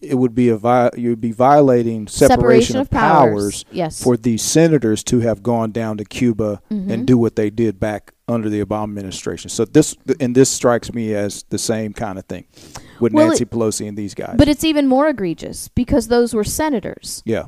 it 0.00 0.14
would 0.16 0.34
be 0.34 0.48
a 0.48 0.56
vi- 0.56 0.90
you 0.96 1.10
would 1.10 1.20
be 1.20 1.32
violating 1.32 2.06
separation, 2.08 2.76
of, 2.78 2.88
powers, 2.90 3.64
Yes. 3.70 4.02
for 4.02 4.16
these 4.16 4.42
senators 4.42 5.04
to 5.04 5.20
have 5.20 5.42
gone 5.42 5.72
down 5.72 5.98
to 5.98 6.04
Cuba 6.04 6.62
Mhm. 6.70 6.90
and 6.90 7.06
do 7.06 7.18
what 7.18 7.36
they 7.36 7.50
did 7.50 7.78
back 7.78 8.12
under 8.26 8.48
the 8.48 8.64
Obama 8.64 8.84
administration. 8.84 9.50
So 9.50 9.64
this 9.64 9.96
and 10.18 10.34
this 10.34 10.48
strikes 10.48 10.92
me 10.94 11.14
as 11.14 11.44
the 11.50 11.58
same 11.58 11.92
kind 11.92 12.18
of 12.18 12.24
thing 12.26 12.44
with 13.00 13.12
Well, 13.12 13.28
Nancy 13.28 13.42
it- 13.42 13.50
Pelosi 13.50 13.86
and 13.88 13.96
these 13.96 14.14
guys. 14.14 14.36
but 14.38 14.48
it's 14.48 14.64
even 14.64 14.86
more 14.86 15.08
egregious 15.08 15.68
because 15.74 16.08
those 16.08 16.34
were 16.34 16.44
senators. 16.44 17.22
yeah. 17.26 17.44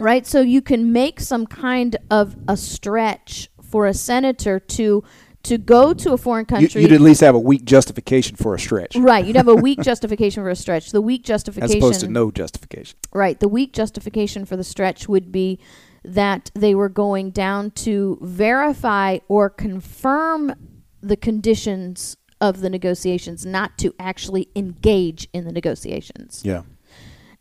right? 0.00 0.24
So 0.28 0.40
you 0.42 0.62
can 0.62 0.92
make 0.92 1.18
some 1.18 1.44
kind 1.44 1.96
of 2.08 2.36
a 2.46 2.56
stretch 2.56 3.50
for 3.60 3.84
a 3.84 3.92
senator 3.92 4.60
to 4.60 5.02
to 5.48 5.58
go 5.58 5.94
to 5.94 6.12
a 6.12 6.18
foreign 6.18 6.44
country. 6.44 6.82
you'd 6.82 6.92
at 6.92 7.00
least 7.00 7.20
have 7.20 7.34
a 7.34 7.38
weak 7.38 7.64
justification 7.64 8.36
for 8.36 8.54
a 8.54 8.60
stretch. 8.60 8.96
right, 8.96 9.24
you'd 9.24 9.36
have 9.36 9.48
a 9.48 9.54
weak 9.54 9.80
justification 9.82 10.42
for 10.42 10.50
a 10.50 10.56
stretch. 10.56 10.90
The 10.90 11.00
weak 11.00 11.24
justification. 11.24 11.76
As 11.76 11.82
opposed 11.82 12.00
to 12.00 12.08
no 12.08 12.30
justification. 12.30 12.98
right? 13.12 13.38
The 13.38 13.48
weak 13.48 13.72
justification 13.72 14.44
for 14.44 14.56
the 14.56 14.64
stretch 14.64 15.08
would 15.08 15.32
be 15.32 15.58
that 16.04 16.50
they 16.54 16.74
were 16.74 16.88
going 16.88 17.30
down 17.30 17.70
to 17.72 18.18
verify 18.22 19.18
or 19.28 19.50
confirm 19.50 20.54
the 21.02 21.16
conditions 21.16 22.16
of 22.40 22.60
the 22.60 22.70
negotiations, 22.70 23.44
not 23.44 23.76
to 23.78 23.94
actually 23.98 24.48
engage 24.54 25.28
in 25.32 25.44
the 25.44 25.52
negotiations. 25.52 26.42
Yeah. 26.44 26.62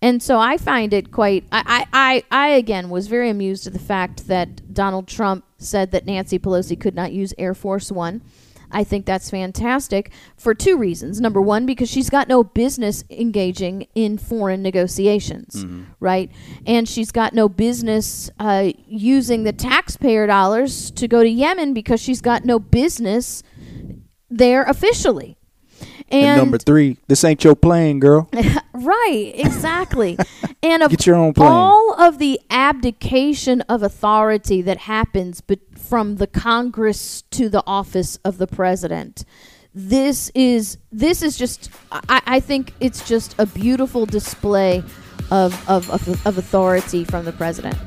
And 0.02 0.22
so 0.22 0.40
I 0.40 0.58
find 0.58 0.94
it 0.94 1.12
quite. 1.12 1.46
I, 1.52 1.86
I, 1.92 2.24
I, 2.32 2.46
I 2.46 2.48
again 2.50 2.90
was 2.90 3.08
very 3.08 3.30
amused 3.30 3.66
at 3.66 3.74
the 3.74 3.80
fact 3.80 4.28
that 4.28 4.74
Donald 4.74 5.08
Trump 5.08 5.44
said 5.58 5.92
that 5.92 6.06
Nancy 6.06 6.38
Pelosi 6.38 6.80
could 6.80 6.94
not 6.96 7.12
use 7.12 7.34
Air 7.38 7.56
Force 7.56 7.92
One. 7.92 8.22
I 8.70 8.84
think 8.84 9.06
that's 9.06 9.30
fantastic 9.30 10.12
for 10.36 10.54
two 10.54 10.78
reasons. 10.78 11.22
Number 11.22 11.42
one, 11.42 11.66
because 11.66 11.90
she's 11.90 12.10
got 12.10 12.28
no 12.28 12.44
business 12.44 13.04
engaging 13.10 13.88
in 13.96 14.18
foreign 14.18 14.62
negotiations, 14.62 15.64
right? 16.02 16.30
And 16.66 16.88
she's 16.88 17.12
got 17.12 17.34
no 17.34 17.48
business 17.48 18.30
uh, 18.40 18.72
using 18.86 19.44
the 19.44 19.54
taxpayer 19.54 20.28
dollars 20.28 20.92
to 20.92 21.08
go 21.08 21.24
to 21.24 21.30
Yemen 21.30 21.74
because 21.74 22.02
she's 22.02 22.20
got 22.22 22.44
no 22.44 22.60
business 22.60 23.42
there 24.30 24.64
officially. 24.64 25.37
And, 26.10 26.38
number 26.38 26.58
three, 26.58 26.98
this 27.08 27.24
ain't 27.24 27.44
your 27.44 27.56
plane, 27.56 28.00
girl. 28.00 28.30
Right, 28.80 29.32
exactly. 29.34 30.18
and 30.64 30.84
of 30.84 30.92
Get 30.92 31.08
your 31.08 31.16
own 31.16 31.34
plane. 31.34 31.50
all 31.50 32.00
of 32.00 32.20
the 32.20 32.40
abdication 32.52 33.62
of 33.62 33.82
authority 33.82 34.62
that 34.62 34.78
happens 34.78 35.42
but 35.42 35.60
from 35.76 36.18
the 36.18 36.28
Congress 36.28 37.24
to 37.32 37.50
the 37.50 37.64
office 37.66 38.18
of 38.24 38.38
the 38.38 38.46
president, 38.46 39.26
this 39.74 40.30
is 40.36 40.78
this 40.92 41.24
is 41.24 41.38
just 41.38 41.72
I, 41.92 42.22
I 42.28 42.40
think 42.40 42.74
it's 42.80 43.08
just 43.08 43.34
a 43.40 43.48
beautiful 43.48 44.06
display 44.06 44.84
of, 45.32 45.70
of, 45.70 45.90
of, 45.90 46.26
of 46.28 46.38
authority 46.38 47.04
from 47.04 47.26
the 47.26 47.34
president. 47.34 47.78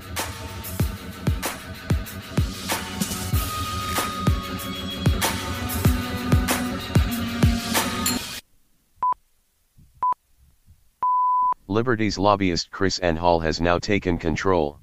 Liberty's 11.71 12.19
lobbyist 12.19 12.73
KrisAnne 12.73 13.17
Hall 13.17 13.39
has 13.39 13.61
now 13.61 13.79
taken 13.79 14.19
control. 14.19 14.81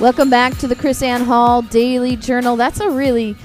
Welcome 0.00 0.28
back 0.28 0.58
to 0.58 0.66
the 0.66 0.74
KrisAnne 0.74 1.24
Hall 1.24 1.62
Daily 1.62 2.16
Journal. 2.16 2.56
That's 2.56 2.80
a 2.80 2.90
really 2.90 3.36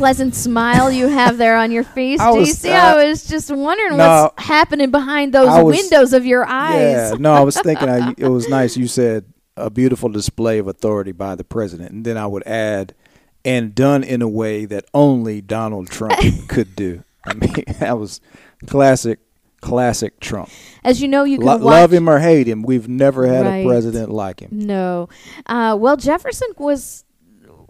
pleasant 0.00 0.34
smile 0.34 0.90
you 0.90 1.08
have 1.08 1.36
there 1.36 1.56
on 1.58 1.70
your 1.70 1.84
face. 1.84 2.18
I 2.20 2.30
Do 2.30 2.36
you 2.36 2.40
was- 2.40 2.58
see? 2.58 2.70
uh, 2.70 2.94
I 2.96 3.04
was 3.08 3.24
just 3.26 3.50
wondering 3.50 3.98
no. 3.98 4.30
what's 4.34 4.46
happening 4.46 4.90
behind 4.90 5.34
those 5.34 5.62
was- 5.62 5.76
windows 5.76 6.12
of 6.14 6.24
your 6.24 6.44
eyes. 6.46 7.10
Yeah, 7.12 7.16
no, 7.18 7.32
I 7.34 7.40
was 7.40 7.56
thinking 7.60 7.88
I, 7.88 8.14
it 8.18 8.28
was 8.28 8.48
nice. 8.48 8.76
You 8.78 8.86
said 8.86 9.26
a 9.56 9.68
beautiful 9.68 10.08
display 10.08 10.58
of 10.58 10.66
authority 10.68 11.12
by 11.12 11.34
the 11.34 11.44
president, 11.44 11.90
and 11.92 12.04
then 12.04 12.16
I 12.16 12.26
would 12.26 12.46
add, 12.46 12.94
and 13.44 13.74
done 13.74 14.02
in 14.02 14.22
a 14.22 14.28
way 14.28 14.64
that 14.64 14.86
only 14.94 15.42
Donald 15.42 15.90
Trump 15.90 16.18
could 16.48 16.74
do. 16.74 17.04
I 17.26 17.34
mean, 17.34 17.52
that 17.80 17.98
was 17.98 18.22
classic, 18.66 19.18
classic 19.60 20.18
Trump. 20.20 20.48
As 20.82 21.02
you 21.02 21.08
know, 21.08 21.24
you 21.24 21.36
can 21.36 21.46
Lo- 21.46 21.56
love 21.58 21.92
him 21.92 22.08
or 22.08 22.20
hate 22.20 22.46
him, 22.48 22.62
we've 22.62 22.88
never 22.88 23.26
had 23.26 23.44
Right. 23.44 23.56
a 23.58 23.66
president 23.68 24.10
like 24.10 24.40
him. 24.40 24.48
No, 24.52 25.10
uh, 25.44 25.76
well, 25.78 25.98
Jefferson 25.98 26.48
was 26.56 27.04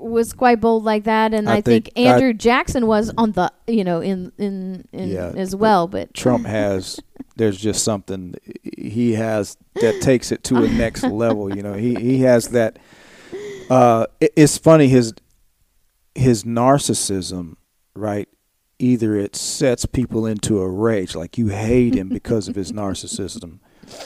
was 0.00 0.32
quite 0.32 0.60
bold 0.60 0.84
like 0.84 1.04
that, 1.04 1.32
and 1.34 1.48
I 1.48 1.56
I, 1.56 1.60
think, 1.60 1.92
think 1.94 2.08
I- 2.08 2.12
Andrew 2.12 2.32
Jackson 2.32 2.86
was 2.86 3.12
on 3.18 3.32
the 3.32 3.52
you 3.66 3.84
know 3.84 4.00
in 4.00 4.32
in, 4.38 4.86
in 4.92 5.08
Yeah, 5.10 5.32
as 5.36 5.54
well. 5.54 5.86
But 5.88 6.14
Trump 6.14 6.46
has. 6.46 6.98
There's 7.36 7.58
just 7.58 7.84
something 7.84 8.34
he 8.76 9.14
has 9.14 9.56
that 9.76 10.00
takes 10.02 10.30
it 10.32 10.42
to 10.44 10.56
a 10.56 10.68
next 10.68 11.02
level. 11.04 11.54
You 11.54 11.62
know, 11.62 11.72
he 11.74 11.94
he 11.94 12.20
has 12.20 12.48
that. 12.48 12.78
Uh, 13.70 14.06
it- 14.20 14.32
it's 14.36 14.58
funny 14.58 14.88
his 14.88 15.14
his 16.14 16.44
narcissism, 16.44 17.54
right? 17.94 18.28
Either 18.78 19.14
it 19.16 19.36
sets 19.36 19.84
people 19.86 20.26
into 20.26 20.58
a 20.60 20.68
rage, 20.68 21.14
like 21.14 21.36
you 21.38 21.48
hate 21.48 21.94
him 21.94 22.08
because 22.08 22.48
of 22.48 22.54
his 22.56 22.72
narcissism, 22.82 23.58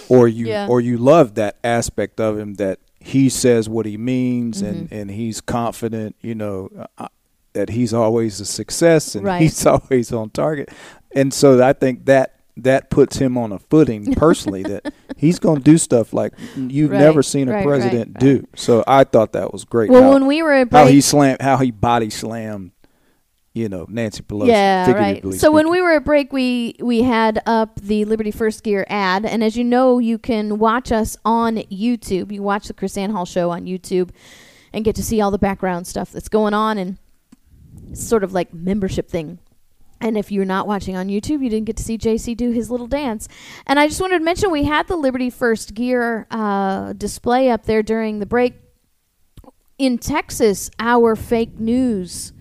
or 0.08 0.28
you 0.28 0.46
Yeah. 0.48 0.66
or 0.68 0.80
you 0.80 0.98
love 0.98 1.34
that 1.34 1.56
aspect 1.64 2.20
of 2.20 2.38
him 2.38 2.54
that 2.54 2.80
he 3.04 3.28
says 3.28 3.68
what 3.68 3.86
he 3.86 3.96
means 3.96 4.62
and 4.62 4.86
Mm-hmm. 4.88 4.94
and 4.94 5.10
he's 5.10 5.40
confident. 5.40 6.16
You 6.22 6.34
know. 6.34 6.70
Uh, 6.98 7.08
that 7.52 7.68
he's 7.68 7.94
always 7.94 8.40
a 8.40 8.44
success 8.44 9.14
and 9.14 9.24
Right. 9.24 9.40
he's 9.42 9.64
always 9.74 10.12
on 10.12 10.30
target. 10.30 10.70
And 11.14 11.32
so 11.32 11.62
I 11.64 11.72
think 11.72 12.06
that 12.06 12.34
that 12.56 12.90
puts 12.90 13.16
him 13.18 13.38
on 13.38 13.52
a 13.52 13.60
footing 13.60 14.12
personally 14.16 14.64
that 14.64 14.92
he's 15.16 15.38
going 15.38 15.58
to 15.58 15.62
do 15.62 15.78
stuff 15.78 16.12
like 16.12 16.32
you've 16.56 16.90
Right, 16.90 16.98
never 16.98 17.22
seen 17.22 17.48
a 17.48 17.52
right, 17.52 17.64
president 17.64 18.18
do. 18.18 18.48
So 18.56 18.82
I 18.88 19.04
thought 19.04 19.34
that 19.34 19.52
was 19.52 19.64
great. 19.64 19.88
well, 19.88 20.02
how, 20.02 20.12
when 20.14 20.26
we 20.26 20.42
were 20.42 20.52
at 20.52 20.72
how 20.72 20.86
he 20.88 21.00
slammed, 21.00 21.40
how 21.42 21.56
he 21.58 21.70
body 21.70 22.10
slammed, 22.10 22.72
you 23.54 23.68
know, 23.68 23.86
Nancy 23.88 24.22
Pelosi. 24.22 24.48
yeah, 24.48 24.90
right. 24.90 25.34
So 25.34 25.52
when 25.52 25.70
we 25.70 25.80
were 25.80 25.92
at 25.92 26.04
break, 26.04 26.32
we 26.32 26.74
we 26.80 27.02
had 27.02 27.40
up 27.46 27.80
the 27.80 28.04
Liberty 28.04 28.32
First 28.32 28.64
Gear 28.64 28.84
ad, 28.88 29.24
and 29.24 29.44
as 29.44 29.56
you 29.56 29.62
know, 29.62 30.00
you 30.00 30.18
can 30.18 30.58
watch 30.58 30.90
us 30.90 31.16
on 31.24 31.56
YouTube. 31.56 32.32
You 32.32 32.42
watch 32.42 32.66
the 32.66 32.74
KrisAnne 32.74 33.12
Hall 33.12 33.24
show 33.24 33.50
on 33.50 33.64
YouTube, 33.64 34.10
and 34.72 34.84
get 34.84 34.96
to 34.96 35.04
see 35.04 35.20
all 35.20 35.30
the 35.30 35.38
background 35.38 35.86
stuff 35.86 36.10
that's 36.10 36.28
going 36.28 36.52
on, 36.52 36.78
and 36.78 36.98
sort 37.92 38.24
of 38.24 38.32
like 38.32 38.52
membership 38.52 39.08
thing. 39.08 39.38
And 40.00 40.18
if 40.18 40.32
you're 40.32 40.44
not 40.44 40.66
watching 40.66 40.96
on 40.96 41.06
YouTube, 41.06 41.42
you 41.42 41.48
didn't 41.48 41.64
get 41.64 41.76
to 41.76 41.82
see 41.84 41.96
JC 41.96 42.36
do 42.36 42.50
his 42.50 42.70
little 42.70 42.88
dance. 42.88 43.28
And 43.66 43.78
I 43.78 43.86
just 43.86 44.00
wanted 44.00 44.18
to 44.18 44.24
mention 44.24 44.50
we 44.50 44.64
had 44.64 44.88
the 44.88 44.96
Liberty 44.96 45.30
First 45.30 45.74
Gear 45.74 46.26
uh, 46.30 46.92
display 46.92 47.48
up 47.50 47.64
there 47.64 47.82
during 47.82 48.18
the 48.18 48.26
break. 48.26 48.54
In 49.78 49.96
Texas, 49.98 50.70
our 50.78 51.16
fake 51.16 51.58
news 51.58 52.33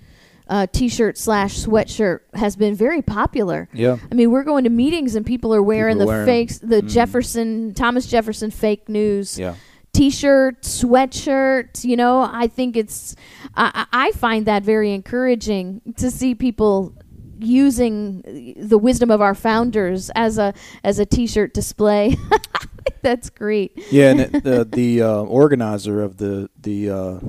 uh, 0.53 0.67
t-shirt 0.71 1.17
slash 1.17 1.51
sweatshirt 1.65 2.19
has 2.35 2.55
been 2.55 2.75
very 2.75 3.01
popular. 3.01 3.67
Yeah. 3.73 3.97
I 4.11 4.13
mean, 4.13 4.29
we're 4.29 4.43
going 4.43 4.65
to 4.65 4.69
meetings 4.69 5.15
and 5.15 5.25
people 5.25 5.51
are 5.55 5.63
wearing 5.63 5.95
People 5.95 6.05
the 6.05 6.11
wearing 6.13 6.29
'em. 6.29 6.33
fakes, 6.47 6.57
the 6.59 6.81
Mhm. 6.81 6.89
Jefferson 6.95 7.73
Thomas 7.73 8.05
Jefferson 8.05 8.51
fake 8.51 8.87
news 8.87 9.39
Yeah. 9.39 9.55
t-shirt, 9.93 10.61
sweatshirt. 10.61 11.83
You 11.83 11.95
know, 11.97 12.19
I 12.21 12.47
think 12.47 12.77
it's 12.77 13.15
I, 13.55 13.85
I 13.91 14.07
I 14.07 14.11
find 14.11 14.45
that 14.45 14.63
very 14.63 14.93
encouraging 14.93 15.81
to 15.97 16.11
see 16.11 16.35
people 16.35 16.93
using 17.39 18.55
the 18.57 18.77
wisdom 18.77 19.09
of 19.11 19.19
our 19.21 19.35
founders 19.35 20.09
as 20.15 20.37
a 20.37 20.53
as 20.83 20.99
a 20.99 21.05
t-shirt 21.05 21.53
display. 21.53 22.15
That's 23.01 23.29
great. 23.29 23.71
Yeah, 23.91 24.11
and 24.11 24.19
it, 24.21 24.43
the 24.43 24.67
the 24.69 25.01
uh, 25.01 25.21
organizer 25.41 26.01
of 26.01 26.17
the 26.17 26.49
the 26.61 26.89
uh, 26.89 27.19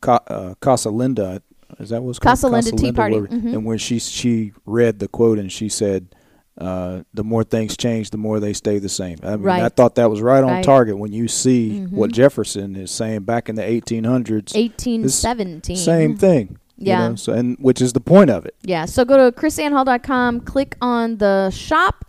Ca- 0.00 0.24
uh, 0.28 0.54
Casa 0.60 0.90
Linda 0.90 1.42
is 1.78 1.90
that 1.90 2.02
what's 2.02 2.18
called? 2.18 2.30
Casa 2.32 2.48
Linda 2.48 2.72
Tea 2.72 2.92
Party, 2.92 3.16
mhm. 3.16 3.52
And 3.54 3.64
when 3.64 3.78
she 3.78 3.98
she 3.98 4.52
read 4.66 4.98
the 4.98 5.08
quote 5.08 5.38
and 5.38 5.50
she 5.50 5.68
said, 5.68 6.08
uh, 6.60 7.02
"The 7.12 7.24
more 7.24 7.42
things 7.44 7.76
change, 7.76 8.10
the 8.10 8.16
more 8.18 8.40
they 8.40 8.52
stay 8.52 8.78
the 8.78 8.88
same." 8.88 9.18
I 9.22 9.36
mean, 9.36 9.48
I 9.48 9.68
thought 9.68 9.94
that 9.96 10.08
was 10.10 10.20
right 10.20 10.42
on 10.44 10.50
Right. 10.50 10.64
target 10.64 10.98
when 10.98 11.12
you 11.12 11.26
see 11.28 11.80
Mhm. 11.86 11.92
what 11.92 12.12
Jefferson 12.12 12.76
is 12.76 12.90
saying 12.90 13.22
back 13.22 13.48
in 13.48 13.56
the 13.56 13.62
1800s. 13.64 14.54
1817. 14.54 15.76
Same 15.76 16.16
thing. 16.16 16.58
you 16.76 16.88
Yeah. 16.88 17.08
know, 17.10 17.14
so, 17.14 17.32
and 17.32 17.56
which 17.60 17.80
is 17.80 17.92
the 17.92 18.00
point 18.00 18.30
of 18.30 18.44
it. 18.44 18.56
Yeah, 18.64 18.84
so 18.84 19.04
go 19.04 19.16
to 19.16 19.30
krisannehall.com, 19.40 20.40
click 20.40 20.76
on 20.82 21.18
the 21.18 21.50
shop, 21.50 22.04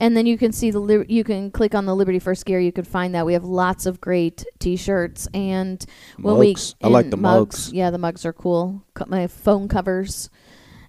and 0.00 0.16
then 0.16 0.26
you 0.26 0.36
can 0.38 0.50
see 0.52 0.70
the 0.70 0.80
Lib- 0.80 1.10
you 1.10 1.22
can 1.22 1.50
click 1.50 1.74
on 1.74 1.84
the 1.86 1.94
Liberty 1.94 2.18
First 2.18 2.44
Gear. 2.46 2.58
You 2.58 2.72
can 2.72 2.84
find 2.84 3.14
that 3.14 3.24
we 3.26 3.34
have 3.34 3.44
lots 3.44 3.86
of 3.86 4.00
great 4.00 4.44
T-shirts 4.58 5.28
and 5.34 5.84
when 6.18 6.38
Mugs. 6.38 6.74
we 6.80 6.86
I 6.88 6.90
like 6.90 7.10
the 7.10 7.16
mugs. 7.16 7.72
Yeah, 7.72 7.90
the 7.90 7.98
mugs 7.98 8.24
are 8.24 8.32
cool. 8.32 8.82
Co- 8.94 9.04
My 9.06 9.26
phone 9.28 9.68
covers. 9.68 10.30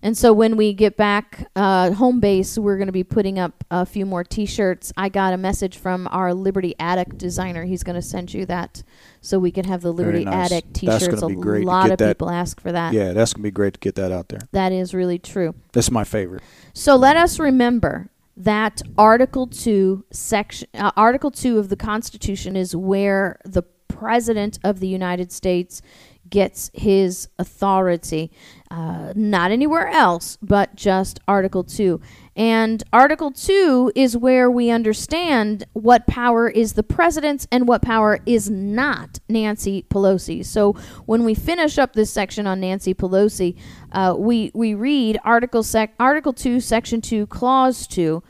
And 0.04 0.18
so 0.18 0.34
when 0.34 0.58
we 0.58 0.74
get 0.74 0.98
back 0.98 1.48
uh, 1.56 1.92
home 1.92 2.20
base, 2.20 2.58
we're 2.58 2.78
going 2.78 2.88
to 2.88 2.92
be 2.92 3.04
putting 3.04 3.38
up 3.38 3.64
a 3.70 3.86
few 3.86 4.04
more 4.04 4.24
T-shirts. 4.24 4.92
I 4.98 5.10
got 5.10 5.32
a 5.32 5.38
message 5.38 5.78
from 5.78 6.08
our 6.10 6.34
Liberty 6.34 6.74
Attic 6.80 7.20
designer. 7.20 7.66
He's 7.66 7.84
going 7.84 7.98
to 7.98 8.02
send 8.02 8.34
you 8.34 8.48
that 8.48 8.82
so 9.22 9.38
we 9.38 9.52
can 9.52 9.66
have 9.66 9.82
the 9.82 9.94
Liberty 9.94 10.26
nice. 10.26 10.52
Attic 10.52 10.74
T-shirts. 10.74 11.22
A 11.22 11.28
be 11.28 11.36
great 11.36 11.62
to 11.62 11.68
lot 11.68 11.92
of 11.92 12.00
that- 12.00 12.18
people 12.18 12.32
ask 12.32 12.60
for 12.60 12.72
that. 12.72 12.94
Yeah, 12.96 13.14
that's 13.14 13.34
gonna 13.34 13.44
be 13.44 13.52
great 13.52 13.76
to 13.76 13.80
get 13.80 13.94
that 13.94 14.12
out 14.12 14.30
there. 14.30 14.40
That 14.54 14.72
is 14.72 14.96
really 14.96 15.20
true. 15.20 15.54
That's 15.72 15.92
my 15.92 16.04
favorite. 16.04 16.42
So 16.74 16.96
let 16.96 17.16
us 17.16 17.38
remember 17.38 18.10
that 18.44 18.82
Article 18.98 19.46
2 19.46 20.06
section 20.12 20.68
uh, 20.74 20.92
Article 20.98 21.30
2 21.30 21.60
of 21.60 21.70
the 21.70 21.76
Constitution 21.76 22.56
is 22.56 22.76
where 22.76 23.40
the 23.46 23.62
president 23.88 24.58
of 24.64 24.80
the 24.80 24.88
United 24.88 25.32
States 25.32 25.82
gets 26.28 26.72
his 26.74 27.28
authority. 27.38 28.32
Uh, 28.72 29.14
not 29.16 29.52
anywhere 29.52 29.90
else, 29.90 30.38
but 30.42 30.76
just 30.76 31.20
Article 31.28 31.64
2. 31.64 32.02
And 32.36 32.82
Article 32.94 33.32
2 33.32 33.92
is 33.94 34.16
where 34.16 34.50
we 34.50 34.70
understand 34.70 35.66
what 35.74 36.08
power 36.08 36.50
is 36.50 36.74
the 36.74 36.84
president's 36.84 37.46
and 37.52 37.68
what 37.68 37.82
power 37.82 38.20
is 38.26 38.50
not 38.50 39.20
Nancy 39.28 39.86
Pelosi. 39.90 40.46
So 40.46 40.74
when 41.06 41.26
we 41.26 41.34
finish 41.34 41.78
up 41.78 41.94
this 41.94 42.12
section 42.12 42.48
on 42.48 42.62
Nancy 42.62 42.94
Pelosi, 42.94 43.58
uh, 43.92 44.16
we, 44.18 44.52
we 44.54 44.74
read 44.74 45.20
Article, 45.26 45.62
sec- 45.64 45.94
Article 46.00 46.32
2, 46.32 46.62
Section 46.62 47.02
2, 47.02 47.28
Clause 47.28 47.86
2, 47.88 48.24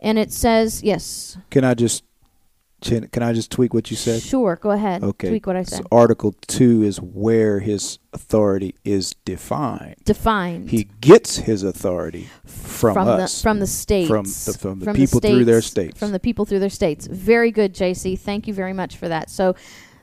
and 0.00 0.18
it 0.18 0.32
says, 0.32 0.82
yes, 0.82 1.38
Can 1.50 1.62
I 1.64 1.74
just 1.74 2.02
can, 2.84 3.08
can 3.08 3.22
I 3.22 3.32
just 3.32 3.50
tweak 3.50 3.72
what 3.72 3.90
you 3.90 3.96
said? 3.96 4.22
sure, 4.22 4.56
go 4.56 4.70
ahead. 4.70 5.02
Okay. 5.02 5.28
Tweak 5.30 5.46
what 5.46 5.56
I 5.56 5.62
said. 5.62 5.78
So 5.78 5.84
Article 5.90 6.34
two 6.46 6.82
is 6.82 7.00
where 7.00 7.60
his 7.60 7.98
authority 8.12 8.74
is 8.84 9.14
defined. 9.24 9.96
Defined. 10.04 10.70
He 10.70 10.84
gets 11.00 11.36
his 11.38 11.62
authority 11.62 12.28
from, 12.44 12.96
us. 12.98 13.36
the 13.38 13.42
from 13.42 13.58
the 13.60 13.66
states 13.66 14.08
From 14.08 14.24
the- 14.24 14.58
from 14.60 14.78
the 14.80 14.92
people 14.92 15.18
states, 15.20 15.34
through 15.34 15.44
their 15.44 15.62
states. 15.62 15.98
from 15.98 16.12
the 16.12 16.20
people 16.20 16.44
through 16.44 16.60
their 16.60 16.70
states. 16.70 17.06
Very 17.06 17.50
good, 17.50 17.74
JC. 17.74 18.18
Thank 18.18 18.46
you 18.46 18.54
very 18.54 18.72
much 18.72 18.96
for 18.96 19.08
that. 19.08 19.30
So, 19.30 19.54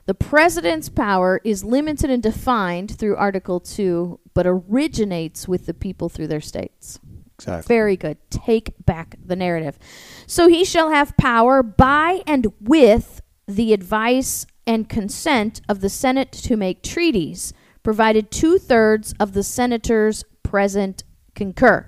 the 0.06 0.14
president's 0.14 0.88
power 0.88 1.40
is 1.44 1.62
limited 1.62 2.10
and 2.10 2.20
defined 2.22 2.90
through 2.98 3.14
Article 3.16 3.60
Two, 3.60 4.18
but 4.34 4.46
originates 4.46 5.46
with 5.46 5.66
the 5.66 5.74
people 5.74 6.08
through 6.08 6.26
their 6.26 6.40
states. 6.40 6.98
Exactly. 7.42 7.74
Very 7.74 7.96
good. 7.96 8.18
Take 8.30 8.74
back 8.84 9.16
the 9.24 9.36
narrative. 9.36 9.78
So 10.26 10.48
he 10.48 10.64
shall 10.64 10.90
have 10.90 11.16
power 11.16 11.62
by 11.62 12.22
and 12.26 12.52
with 12.60 13.20
the 13.46 13.72
advice 13.72 14.46
and 14.66 14.88
consent 14.88 15.60
of 15.68 15.80
the 15.80 15.88
Senate 15.88 16.32
to 16.32 16.56
make 16.56 16.82
treaties, 16.82 17.52
provided 17.82 18.30
two 18.30 18.58
thirds 18.58 19.14
of 19.18 19.32
the 19.32 19.42
senators 19.42 20.24
present 20.42 21.04
concur. 21.34 21.86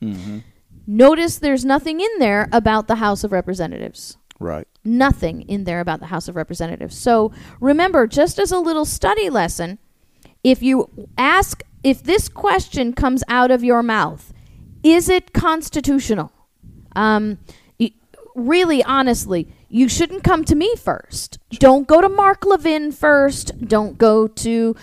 hmm 0.00 0.38
Notice 0.84 1.38
there's 1.38 1.64
nothing 1.64 2.00
in 2.00 2.18
there 2.18 2.48
about 2.52 2.88
the 2.88 2.96
House 2.96 3.22
of 3.22 3.30
Representatives. 3.30 4.16
Right. 4.40 4.66
Nothing 4.84 5.42
in 5.42 5.62
there 5.62 5.78
about 5.78 6.00
the 6.00 6.06
House 6.06 6.26
of 6.26 6.34
Representatives. 6.34 6.98
So 6.98 7.30
remember, 7.60 8.08
just 8.08 8.40
as 8.40 8.50
a 8.50 8.58
little 8.58 8.84
study 8.84 9.30
lesson, 9.30 9.78
if 10.42 10.60
you 10.60 11.08
ask, 11.16 11.62
if 11.84 12.02
this 12.02 12.28
question 12.28 12.92
comes 12.92 13.22
out 13.28 13.52
of 13.52 13.62
your 13.62 13.82
mouth, 13.82 14.32
is 14.82 15.08
it 15.08 15.32
constitutional? 15.32 16.32
Um, 16.94 17.38
really, 18.34 18.82
honestly, 18.84 19.48
you 19.68 19.88
shouldn't 19.88 20.24
come 20.24 20.44
to 20.44 20.54
me 20.54 20.74
first. 20.76 21.38
Don't 21.50 21.86
go 21.86 22.00
to 22.00 22.08
Mark 22.08 22.44
Levin 22.44 22.92
first. 22.92 23.66
Don't 23.66 23.98
go 23.98 24.26
to 24.26 24.76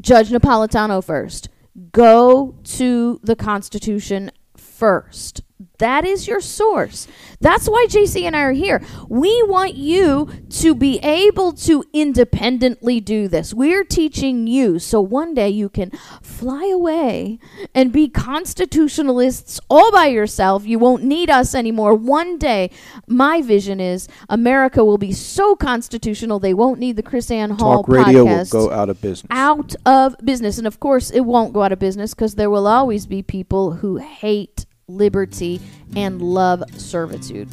Judge 0.00 0.30
Napolitano 0.30 1.02
first. 1.02 1.48
Go 1.92 2.54
to 2.64 3.20
the 3.22 3.36
Constitution 3.36 4.30
first. 4.56 5.42
That 5.78 6.04
is 6.04 6.26
your 6.26 6.40
source. 6.40 7.06
That's 7.40 7.68
why 7.68 7.86
JC 7.88 8.22
and 8.24 8.34
I 8.34 8.42
are 8.42 8.52
here. 8.52 8.82
We 9.08 9.42
want 9.44 9.74
you 9.74 10.28
to 10.50 10.74
be 10.74 10.98
able 10.98 11.52
to 11.52 11.84
independently 11.92 13.00
do 13.00 13.28
this. 13.28 13.54
We're 13.54 13.84
teaching 13.84 14.48
you 14.48 14.80
so 14.80 15.00
one 15.00 15.32
day 15.32 15.48
you 15.50 15.68
can 15.68 15.90
fly 16.22 16.66
away 16.66 17.38
and 17.72 17.92
be 17.92 18.08
constitutionalists 18.08 19.60
all 19.70 19.92
by 19.92 20.06
yourself. 20.06 20.66
You 20.66 20.80
won't 20.80 21.04
need 21.04 21.30
us 21.30 21.54
anymore. 21.54 21.94
One 21.94 22.36
day, 22.36 22.70
my 23.06 23.40
vision 23.40 23.78
is 23.78 24.08
America 24.28 24.84
will 24.84 24.98
be 24.98 25.12
so 25.12 25.54
constitutional 25.54 26.40
they 26.40 26.54
won't 26.54 26.80
need 26.80 26.96
the 26.96 27.02
KrisAnne 27.02 27.60
Hall 27.60 27.82
Talk 27.82 27.88
radio 27.88 28.24
podcast 28.24 28.52
will 28.52 28.68
go 28.68 28.74
out 28.74 28.88
of 28.90 29.00
business. 29.00 29.28
out 29.30 29.74
of 29.86 30.16
business. 30.24 30.58
And 30.58 30.66
of 30.66 30.80
course, 30.80 31.10
it 31.10 31.20
won't 31.20 31.52
go 31.52 31.62
out 31.62 31.72
of 31.72 31.78
business 31.78 32.12
because 32.12 32.34
there 32.34 32.50
will 32.50 32.66
always 32.66 33.06
be 33.06 33.22
people 33.22 33.74
who 33.74 33.96
hate 33.96 34.66
liberty 34.88 35.60
and 35.96 36.20
love 36.20 36.62
servitude. 36.76 37.48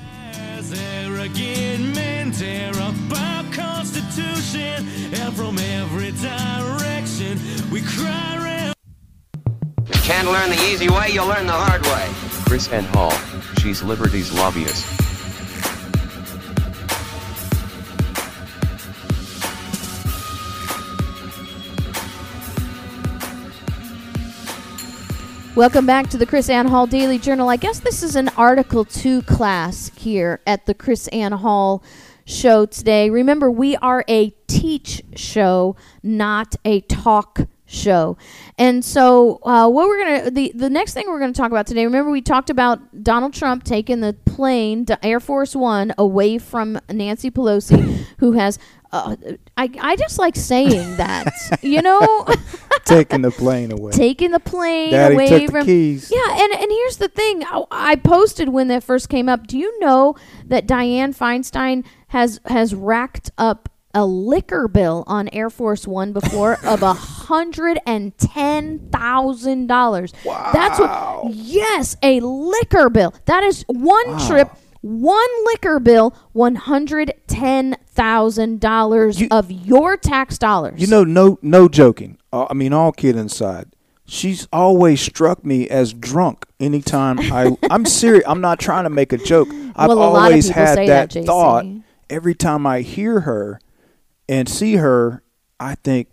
As 0.00 0.70
men 1.92 2.32
tear 2.32 2.72
up 2.76 2.94
our 3.16 3.44
constitution, 3.52 4.86
and 5.14 5.34
from 5.34 5.58
every 5.58 6.12
direction 6.12 7.38
we 7.70 7.80
cry. 7.82 8.24
Re- 8.38 8.72
Can't 10.02 10.28
learn 10.28 10.50
the 10.50 10.60
easy 10.70 10.88
way, 10.88 11.10
you'll 11.12 11.26
learn 11.26 11.46
the 11.46 11.52
hard 11.52 11.82
way. 11.82 12.06
KrisAnne 12.48 12.86
Hall, 12.94 13.12
she's 13.60 13.82
Liberty's 13.82 14.32
lobbyist. 14.32 14.86
Welcome 25.58 25.86
back 25.86 26.08
to 26.10 26.16
the 26.16 26.24
KrisAnne 26.24 26.68
Hall 26.68 26.86
Daily 26.86 27.18
Journal. 27.18 27.48
I 27.48 27.56
guess 27.56 27.80
this 27.80 28.04
is 28.04 28.14
an 28.14 28.28
Article 28.36 28.84
2 28.84 29.22
class 29.22 29.90
here 29.96 30.40
at 30.46 30.66
the 30.66 30.72
KrisAnne 30.72 31.40
Hall 31.40 31.82
show 32.24 32.64
today. 32.64 33.10
Remember, 33.10 33.50
we 33.50 33.74
are 33.78 34.04
a 34.06 34.30
teach 34.46 35.02
show, 35.16 35.74
not 36.00 36.54
a 36.64 36.82
talk 36.82 37.48
show. 37.66 38.16
And 38.56 38.84
so, 38.84 39.40
uh, 39.42 39.68
what 39.68 39.88
we're 39.88 40.04
going 40.04 40.24
to, 40.26 40.30
the, 40.30 40.52
the 40.54 40.70
next 40.70 40.94
thing 40.94 41.08
we're 41.08 41.18
going 41.18 41.32
to 41.32 41.36
talk 41.36 41.50
about 41.50 41.66
today, 41.66 41.84
remember, 41.84 42.12
we 42.12 42.22
talked 42.22 42.50
about 42.50 43.02
Donald 43.02 43.34
Trump 43.34 43.64
taking 43.64 43.98
the 43.98 44.12
plane, 44.12 44.86
Air 45.02 45.18
Force 45.18 45.56
One, 45.56 45.92
away 45.98 46.38
from 46.38 46.78
Nancy 46.88 47.32
Pelosi, 47.32 47.97
who 48.18 48.32
has. 48.32 48.58
Uh, 48.90 49.16
I, 49.56 49.70
I 49.80 49.96
just 49.96 50.18
like 50.18 50.34
saying 50.34 50.96
that, 50.96 51.30
you 51.62 51.82
know, 51.82 52.26
Taking 52.86 53.20
the 53.20 53.30
plane 53.30 53.70
away. 53.70 53.92
taking 53.92 54.30
the 54.30 54.40
plane 54.40 54.92
Daddy 54.92 55.14
away 55.14 55.28
took 55.28 55.42
the 55.46 55.52
from 55.52 55.66
keys. 55.66 56.10
yeah, 56.10 56.40
and 56.42 56.52
and 56.54 56.70
here's 56.70 56.96
the 56.96 57.08
thing. 57.08 57.44
I, 57.44 57.64
I 57.70 57.96
posted 57.96 58.48
when 58.48 58.68
that 58.68 58.82
first 58.82 59.10
came 59.10 59.28
up. 59.28 59.46
Do 59.46 59.58
you 59.58 59.78
know 59.80 60.14
that 60.46 60.66
Dianne 60.66 61.14
Feinstein 61.14 61.84
has 62.08 62.40
has 62.46 62.74
racked 62.74 63.30
up 63.36 63.68
a 63.92 64.06
liquor 64.06 64.68
bill 64.68 65.04
on 65.06 65.28
Air 65.34 65.50
Force 65.50 65.86
One 65.86 66.12
before 66.14 66.56
of 66.64 66.82
a 66.82 66.94
hundred 66.94 67.78
and 67.86 68.16
ten 68.16 68.88
thousand 68.90 69.66
dollars. 69.66 70.12
Wow. 70.24 70.50
That's 70.54 70.78
what 70.78 71.34
yes, 71.34 71.96
a 72.02 72.20
liquor 72.20 72.88
bill. 72.88 73.12
That 73.26 73.44
is 73.44 73.64
one 73.68 74.18
trip, 74.26 74.50
one 74.80 75.28
liquor 75.46 75.80
bill, 75.80 76.14
one 76.32 76.54
hundred 76.54 77.12
ten 77.26 77.76
thousand 77.86 78.60
dollars 78.60 79.20
You- 79.20 79.28
of 79.30 79.50
your 79.50 79.96
tax 79.96 80.38
dollars. 80.38 80.80
You 80.80 80.86
know, 80.86 81.04
no, 81.04 81.38
no 81.42 81.68
joking. 81.68 82.18
Uh, 82.32 82.46
I 82.50 82.54
mean, 82.54 82.72
all 82.72 82.92
kidding 82.92 83.26
aside, 83.26 83.68
she's 84.06 84.46
always 84.52 85.00
struck 85.00 85.44
me 85.44 85.68
as 85.68 85.92
drunk. 85.92 86.44
Anytime 86.60 87.18
I, 87.20 87.56
I'm 87.70 87.86
serious. 87.86 88.24
I'm 88.26 88.40
not 88.40 88.58
trying 88.60 88.84
to 88.84 88.90
make 88.90 89.12
a 89.12 89.18
joke. 89.18 89.48
I've 89.76 89.88
Well, 89.88 89.98
a 89.98 90.02
always 90.02 90.48
had 90.48 90.78
that, 90.78 91.10
that, 91.10 91.24
thought. 91.26 91.64
Every 92.10 92.34
time 92.34 92.66
I 92.66 92.80
hear 92.80 93.20
her 93.20 93.60
and 94.28 94.48
see 94.48 94.76
her, 94.76 95.22
I 95.60 95.74
think 95.76 96.08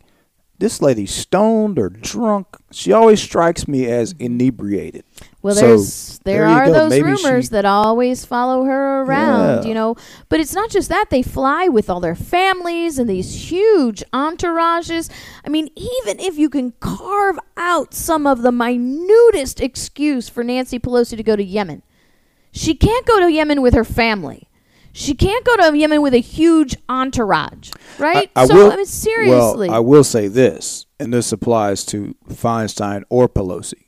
this 0.58 0.82
lady's 0.82 1.12
stoned 1.14 1.78
or 1.78 1.90
drunk. 1.90 2.48
She 2.72 2.92
always 2.94 3.22
strikes 3.22 3.68
me 3.68 3.86
as 3.88 4.14
inebriated. 4.20 5.04
Well, 5.42 5.54
So, 5.54 5.78
there, 6.24 6.46
there 6.46 6.48
are 6.48 6.72
those 6.72 6.90
Maybe 6.90 7.04
rumors 7.04 7.46
she- 7.46 7.50
that 7.50 7.66
always 7.66 8.26
follow 8.26 8.64
her 8.64 9.02
around, 9.04 9.64
Yeah. 9.64 9.68
you 9.70 9.74
know. 9.76 9.96
But 10.30 10.40
it's 10.40 10.54
not 10.56 10.70
just 10.72 10.90
that; 10.90 11.10
they 11.12 11.22
fly 11.22 11.68
with 11.68 11.90
all 11.90 12.00
their 12.00 12.16
families 12.16 12.98
and 12.98 13.08
these 13.10 13.52
huge 13.52 14.04
entourages. 14.12 15.10
I 15.46 15.50
mean, 15.50 15.70
even 15.76 16.20
if 16.20 16.38
you 16.38 16.50
can 16.50 16.74
carve 16.80 17.38
out 17.58 17.94
some 17.94 18.26
of 18.26 18.42
the 18.42 18.52
minutest 18.52 19.60
excuse 19.62 20.30
for 20.30 20.44
Nancy 20.44 20.80
Pelosi 20.80 21.16
to 21.18 21.24
go 21.24 21.36
to 21.36 21.44
Yemen, 21.44 21.84
she 22.52 22.74
can't 22.74 23.06
go 23.06 23.20
to 23.20 23.32
Yemen 23.32 23.62
with 23.62 23.74
her 23.76 23.84
family. 23.86 24.48
She 24.98 25.14
can't 25.14 25.44
go 25.44 25.58
to 25.58 25.78
Yemen 25.78 26.02
with 26.02 26.14
a 26.14 26.20
huge 26.22 26.78
entourage, 26.88 27.70
right? 28.00 28.32
I, 28.34 28.44
I 28.44 28.46
so 28.46 28.56
will, 28.56 28.72
I 28.72 28.78
mean, 28.78 28.86
seriously, 28.86 29.68
Well, 29.68 29.76
I 29.76 29.80
will 29.80 30.06
say 30.06 30.30
this, 30.30 30.86
and 31.02 31.14
this 31.14 31.34
applies 31.34 31.86
to 31.88 32.16
Feinstein 32.30 33.04
or 33.10 33.28
Pelosi. 33.28 33.88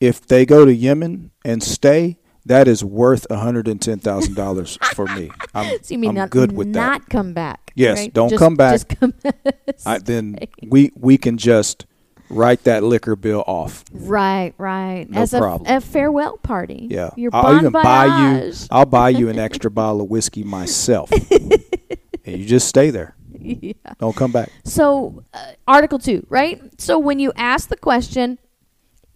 If 0.00 0.26
they 0.26 0.44
go 0.44 0.66
to 0.66 0.74
Yemen 0.74 1.30
and 1.46 1.62
stay, 1.62 2.18
that 2.44 2.68
is 2.68 2.84
worth 2.84 3.26
one 3.30 3.38
hundred 3.38 3.68
and 3.68 3.80
ten 3.80 4.00
thousand 4.00 4.34
dollars 4.34 4.76
for 4.94 5.06
me. 5.06 5.30
I'm, 5.54 5.82
so 5.82 5.94
I'm 5.94 6.14
not, 6.14 6.28
good 6.28 6.52
with 6.52 6.68
not 6.68 7.00
that. 7.00 7.08
come 7.08 7.32
back? 7.32 7.72
Yes, 7.74 8.00
right? 8.00 8.12
don't 8.12 8.28
Just- 8.28 8.38
come 8.38 8.54
back. 8.54 8.72
Just 8.72 8.88
come 9.00 9.14
I, 9.86 9.96
then 9.98 10.38
we 10.62 10.92
we 10.94 11.16
can 11.16 11.38
just 11.38 11.86
write 12.30 12.64
that 12.64 12.82
liquor 12.82 13.16
bill 13.16 13.44
off. 13.46 13.84
Right, 13.92 14.54
right. 14.58 15.06
No 15.08 15.20
As 15.20 15.34
a, 15.34 15.38
problem. 15.38 15.70
a 15.70 15.80
farewell 15.80 16.36
party. 16.38 16.88
Yeah, 16.90 17.10
Your 17.16 17.30
I'll 17.34 17.42
bon 17.42 17.56
even 17.58 17.72
buy 17.72 18.06
you. 18.44 18.52
I'll 18.70 18.86
buy 18.86 19.10
you 19.10 19.28
an 19.28 19.38
extra 19.38 19.70
bottle 19.70 20.02
of 20.02 20.08
whiskey 20.08 20.42
myself, 20.44 21.10
and 21.30 22.38
you 22.40 22.46
just 22.46 22.68
stay 22.68 22.90
there. 22.90 23.14
yeah. 23.38 23.72
Don't 23.98 24.16
come 24.16 24.32
back. 24.32 24.50
So, 24.64 25.24
uh, 25.34 25.52
Article 25.68 25.98
2, 25.98 26.26
right? 26.28 26.60
So, 26.80 26.98
when 26.98 27.18
you 27.18 27.32
ask 27.36 27.68
the 27.68 27.76
question, 27.76 28.38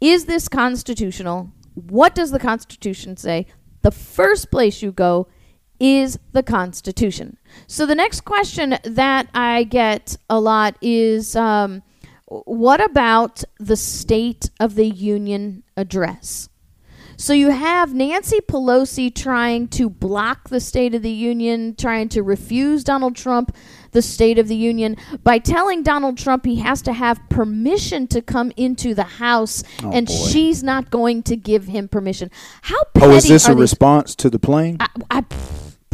is 0.01 0.27
this 0.27 0.49
constitutional? 0.49 1.51
What 1.75 2.15
does 2.15 2.31
the 2.31 2.39
Constitution 2.39 3.17
say? 3.17 3.47
The 3.83 3.91
first 3.91 4.51
place 4.51 4.83
you 4.83 4.93
go 4.93 5.29
is 5.81 6.19
the 6.33 6.43
Constitution. 6.43 7.39
So, 7.67 7.87
the 7.87 7.95
next 7.95 8.23
question 8.25 8.77
that 8.85 9.29
I 9.33 9.65
get 9.65 10.17
a 10.29 10.39
lot 10.41 10.77
is 10.83 11.35
um, 11.37 11.83
what 12.31 12.81
about 12.85 13.43
the 13.59 13.77
State 13.77 14.51
of 14.61 14.75
the 14.75 14.87
Union 14.87 15.63
address? 15.77 16.49
So 17.21 17.33
you 17.33 17.51
have 17.51 17.93
Nancy 17.95 18.39
Pelosi 18.41 19.13
trying 19.13 19.67
to 19.69 19.91
block 19.91 20.51
the 20.51 20.61
State 20.61 20.95
of 20.95 21.03
the 21.03 21.11
Union, 21.11 21.75
trying 21.75 22.09
to 22.11 22.23
refuse 22.23 22.85
Donald 22.85 23.17
Trump 23.17 23.57
the 23.91 24.03
State 24.03 24.39
of 24.39 24.47
the 24.47 24.55
Union 24.55 24.97
by 25.25 25.39
telling 25.39 25.83
Donald 25.83 26.17
Trump 26.17 26.45
he 26.45 26.57
has 26.57 26.81
to 26.83 26.93
have 26.93 27.19
permission 27.29 28.07
to 28.09 28.23
come 28.23 28.53
into 28.57 28.95
the 28.95 29.03
House, 29.03 29.65
oh, 29.83 29.91
and 29.93 30.07
boy. 30.07 30.13
she's 30.13 30.63
not 30.63 30.91
going 30.91 31.25
to 31.25 31.35
give 31.37 31.65
him 31.65 31.89
permission. 31.89 32.31
How 32.63 32.85
petty 32.95 33.07
Oh, 33.07 33.17
is 33.17 33.27
this 33.27 33.49
a 33.49 33.51
these- 33.53 33.61
response 33.63 34.15
to 34.17 34.31
the 34.31 34.39
plane? 34.39 34.77
I, 34.79 34.89
I, 35.11 35.25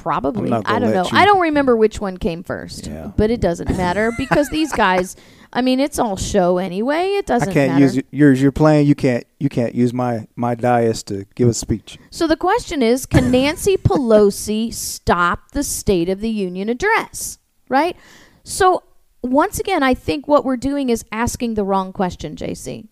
probably. 0.05 0.53
I 0.53 0.79
don't 0.79 0.93
know. 0.93 1.05
you- 1.05 1.19
I 1.19 1.25
don't 1.25 1.41
remember 1.41 1.77
which 1.77 1.99
one 1.99 2.19
came 2.19 2.43
first, 2.43 2.87
Yeah. 2.87 3.13
but 3.17 3.31
it 3.31 3.41
doesn't 3.41 3.75
matter 3.77 4.13
because 4.17 4.51
these 4.51 4.71
guys. 4.87 5.17
I 5.57 5.63
mean, 5.63 5.79
it's 5.79 6.01
all 6.01 6.17
show 6.17 6.59
anyway. 6.59 7.07
It 7.13 7.27
doesn't 7.27 7.49
I 7.49 7.53
can't 7.53 7.73
matter. 7.75 7.85
use 7.85 8.03
yours. 8.11 8.43
Your 8.43 8.53
plane. 8.53 8.87
You 8.87 8.95
can't. 8.95 9.25
You 9.39 9.49
can't 9.49 9.75
use 9.75 9.93
my 9.95 10.27
my 10.37 10.55
dais 10.55 11.03
to 11.05 11.25
give 11.37 11.49
a 11.49 11.55
speech. 11.55 11.97
So 12.11 12.27
the 12.27 12.37
question 12.37 12.83
is 12.83 13.07
can 13.07 13.31
Nancy 13.31 13.77
Pelosi 13.89 14.75
stop 14.75 15.53
the 15.53 15.63
State 15.63 16.09
of 16.11 16.21
the 16.21 16.31
Union 16.31 16.69
address? 16.69 17.39
Right? 17.69 17.97
So 18.43 18.83
once 19.23 19.59
again, 19.59 19.83
I 19.83 19.95
think 19.95 20.29
what 20.29 20.45
we're 20.45 20.59
doing 20.59 20.91
is 20.91 21.05
asking 21.11 21.55
the 21.55 21.65
wrong 21.65 21.93
question, 21.93 22.37
JC. 22.37 22.89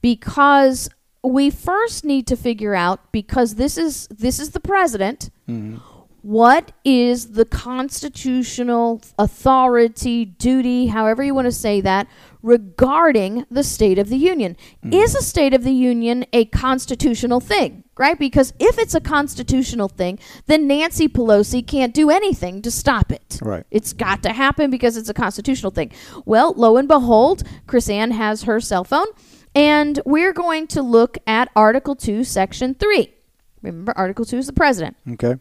Because 0.00 0.88
we 1.24 1.50
first 1.50 2.04
need 2.04 2.26
to 2.28 2.36
figure 2.36 2.74
out 2.76 3.10
because 3.12 3.56
this 3.56 3.76
is 3.76 4.06
this 4.08 4.38
is 4.38 4.50
the 4.50 4.60
president 4.60 5.30
mm-hmm. 5.48 5.78
What 6.26 6.72
is 6.84 7.34
the 7.34 7.44
constitutional 7.44 9.00
authority, 9.16 10.24
duty, 10.24 10.88
however 10.88 11.22
you 11.22 11.32
want 11.36 11.44
to 11.44 11.52
say 11.52 11.80
that, 11.82 12.08
regarding 12.42 13.46
the 13.48 13.62
State 13.62 13.96
of 13.96 14.08
the 14.08 14.16
Union? 14.16 14.56
Hmm. 14.82 14.92
Is 14.92 15.14
a 15.14 15.22
State 15.22 15.54
of 15.54 15.62
the 15.62 15.70
Union 15.70 16.26
a 16.32 16.46
constitutional 16.46 17.38
thing, 17.38 17.84
right? 17.96 18.18
Because 18.18 18.52
if 18.58 18.76
it's 18.76 18.96
a 18.96 19.00
constitutional 19.00 19.86
thing, 19.88 20.18
then 20.46 20.66
Nancy 20.66 21.06
Pelosi 21.06 21.64
can't 21.64 21.94
do 21.94 22.10
anything 22.10 22.60
to 22.62 22.72
stop 22.72 23.12
it. 23.12 23.38
Right. 23.40 23.64
It's 23.70 23.92
got 23.92 24.24
to 24.24 24.32
happen 24.32 24.68
because 24.68 24.96
it's 24.96 25.08
a 25.08 25.14
constitutional 25.14 25.70
thing. 25.70 25.92
Well, 26.24 26.54
lo 26.56 26.76
and 26.76 26.88
behold, 26.88 27.44
KrisAnne 27.68 28.10
has 28.10 28.42
her 28.42 28.58
cell 28.58 28.82
phone, 28.82 29.06
and 29.54 30.00
we're 30.04 30.32
going 30.32 30.66
to 30.66 30.82
look 30.82 31.18
at 31.24 31.50
Article 31.54 31.94
2, 31.94 32.24
Section 32.24 32.74
3. 32.74 33.14
Remember, 33.62 33.92
Article 33.96 34.24
2 34.24 34.38
is 34.38 34.48
the 34.48 34.52
president. 34.52 34.96
Okay. 35.12 35.36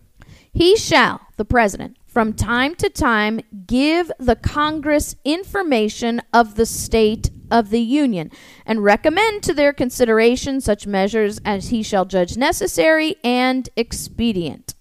He 0.56 0.78
shall, 0.78 1.20
the 1.36 1.44
president, 1.44 1.98
from 2.08 2.32
time 2.32 2.76
to 2.76 2.89
time 2.89 3.41
give 3.68 4.10
the 4.18 4.38
Congress 4.38 5.18
information 5.26 6.22
of 6.32 6.56
the 6.56 6.65
state 6.65 7.30
of 7.52 7.72
the 7.72 7.82
Union 7.82 8.32
and 8.65 8.82
recommend 8.82 9.44
to 9.44 9.54
their 9.54 9.74
consideration 9.74 10.62
such 10.62 10.88
measures 10.88 11.41
as 11.44 11.72
he 11.72 11.84
shall 11.84 12.06
judge 12.06 12.38
necessary 12.38 13.18
and 13.22 13.68
expedient. 13.76 14.76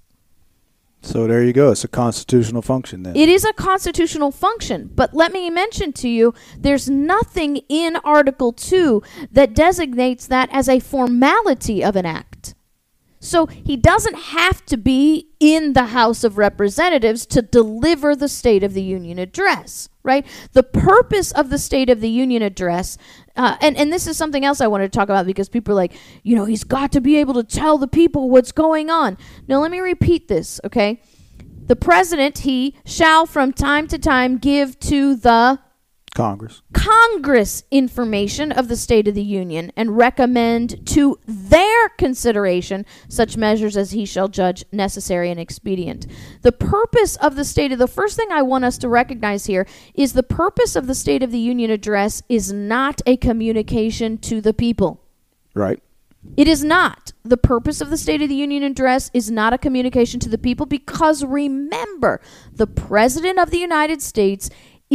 So 1.03 1.27
there 1.27 1.43
you 1.43 1.53
go. 1.53 1.73
It's 1.73 1.83
a 1.83 1.89
constitutional 1.89 2.63
function 2.63 3.03
then. 3.03 3.17
It 3.17 3.29
is 3.29 3.45
a 3.45 3.53
constitutional 3.53 4.31
function, 4.31 4.91
but 4.95 5.13
let 5.13 5.33
me 5.33 5.51
mention 5.51 5.93
to 5.95 6.09
you 6.09 6.35
there's 6.57 6.89
nothing 6.89 7.57
in 7.69 7.97
Article 8.05 8.53
2 8.53 9.03
that 9.33 9.55
designates 9.55 10.29
that 10.29 10.49
as 10.53 10.69
a 10.69 10.79
formality 10.79 11.83
of 11.83 11.97
an 11.97 12.07
act. 12.07 12.34
So 13.25 13.47
he 13.47 13.77
doesn't 13.77 14.17
have 14.17 14.65
to 14.67 14.77
be 14.77 15.31
in 15.41 15.73
the 15.73 15.87
House 15.87 16.25
of 16.25 16.37
Representatives 16.37 17.25
to 17.27 17.41
deliver 17.43 18.15
the 18.15 18.29
State 18.29 18.63
of 18.63 18.75
the 18.75 18.83
Union 18.83 19.19
address, 19.19 19.89
right? 20.03 20.27
The 20.53 20.63
purpose 20.63 21.33
of 21.33 21.49
the 21.49 21.59
State 21.59 21.89
of 21.89 22.01
the 22.01 22.09
Union 22.09 22.43
address, 22.43 22.99
uh, 23.35 23.57
and, 23.63 23.77
and 23.77 23.93
this 23.93 24.07
is 24.07 24.17
something 24.17 24.45
else 24.45 24.61
I 24.61 24.67
wanted 24.67 24.93
to 24.93 24.97
talk 24.97 25.09
about 25.09 25.27
because 25.27 25.49
people 25.49 25.73
are 25.73 25.77
like, 25.77 25.95
you 26.23 26.37
know, 26.37 26.45
he's 26.45 26.65
got 26.65 26.93
to 26.93 27.01
be 27.01 27.17
able 27.17 27.35
to 27.35 27.45
tell 27.45 27.79
the 27.79 27.89
people 27.89 28.29
what's 28.29 28.53
going 28.53 28.91
on. 28.91 29.17
Now, 29.49 29.61
let 29.61 29.71
me 29.71 29.81
repeat 29.81 30.29
this, 30.29 30.61
okay? 30.65 31.01
The 31.67 31.77
president, 31.77 32.41
he 32.41 32.77
shall 32.85 33.25
from 33.25 33.55
time 33.55 33.87
to 33.89 33.99
time 33.99 34.37
give 34.37 34.79
to 34.81 35.17
the 35.17 35.61
Congress. 36.15 36.63
Congress 36.73 37.65
information 37.73 38.53
of 38.53 38.69
the 38.69 38.77
State 38.77 39.09
of 39.09 39.15
the 39.15 39.23
Union 39.23 39.73
and 39.77 39.97
recommend 39.97 40.87
to 40.87 41.19
their 41.27 41.89
consideration 41.91 42.87
such 43.09 43.37
measures 43.37 43.77
as 43.77 43.91
he 43.91 44.07
shall 44.07 44.29
judge 44.29 44.65
necessary 44.71 45.31
and 45.31 45.41
expedient. 45.41 46.07
The 46.43 46.53
purpose 46.53 47.17
of 47.17 47.35
the 47.35 47.45
State 47.45 47.73
of 47.73 47.79
the 47.79 47.89
first 47.89 48.17
thing 48.17 48.29
I 48.31 48.43
want 48.43 48.65
us 48.65 48.79
to 48.79 48.89
recognize 48.89 49.47
here 49.47 49.67
is 49.95 50.13
the 50.13 50.23
purpose 50.23 50.77
of 50.77 50.87
the 50.87 50.95
State 50.95 51.25
of 51.25 51.33
the 51.33 51.39
Union 51.39 51.71
address 51.71 52.23
is 52.29 52.53
not 52.53 53.03
a 53.07 53.17
communication 53.17 54.17
to 54.19 54.41
the 54.41 54.55
people. 54.55 55.01
Right. 55.53 55.83
It 56.37 56.49
is 56.49 56.65
not. 56.65 57.13
The 57.23 57.37
purpose 57.37 57.81
of 57.81 57.91
the 57.91 57.97
State 57.97 58.23
of 58.23 58.29
the 58.29 58.35
Union 58.35 58.63
address 58.63 59.11
is 59.13 59.31
not 59.31 59.53
a 59.53 59.59
communication 59.59 60.21
to 60.21 60.29
the 60.29 60.39
people 60.39 60.67
because 60.67 61.25
remember, 61.25 62.21
the 62.53 62.67
President 62.67 63.39
of 63.39 63.51
the 63.51 63.59
United 63.59 64.03
States 64.03 64.51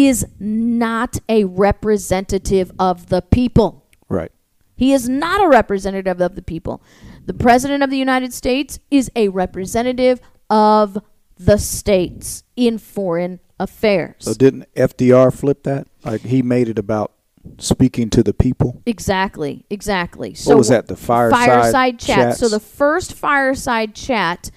is 0.07 0.25
not 0.39 1.17
a 1.27 1.43
representative 1.45 2.71
of 2.79 3.09
the 3.09 3.21
people. 3.21 3.85
Right. 4.07 4.31
He 4.75 4.93
is 4.93 5.09
not 5.09 5.43
a 5.43 5.47
representative 5.49 6.21
of 6.21 6.35
the 6.35 6.41
people. 6.41 6.81
The 7.25 7.33
President 7.33 7.83
of 7.83 7.89
the 7.89 7.97
United 7.97 8.33
States 8.33 8.79
is 8.89 9.11
a 9.15 9.27
representative 9.27 10.21
of 10.49 10.97
the 11.37 11.57
states 11.57 12.43
in 12.55 12.77
foreign 12.77 13.39
affairs. 13.59 14.15
So 14.19 14.33
didn't 14.33 14.73
FDR 14.75 15.33
flip 15.33 15.63
that? 15.63 15.87
Like 16.03 16.21
he 16.21 16.41
made 16.41 16.69
it 16.69 16.79
about 16.79 17.13
speaking 17.57 18.09
to 18.11 18.23
the 18.23 18.33
people. 18.33 18.81
Exactly, 18.85 19.65
exactly. 19.69 20.33
So 20.33 20.51
what 20.51 20.57
was 20.59 20.69
that, 20.69 20.87
the 20.87 20.95
fireside 20.95 21.99
chat? 21.99 22.37
So 22.37 22.47
the 22.47 22.59
first 22.59 23.13
fireside 23.13 23.95
chat 23.95 24.51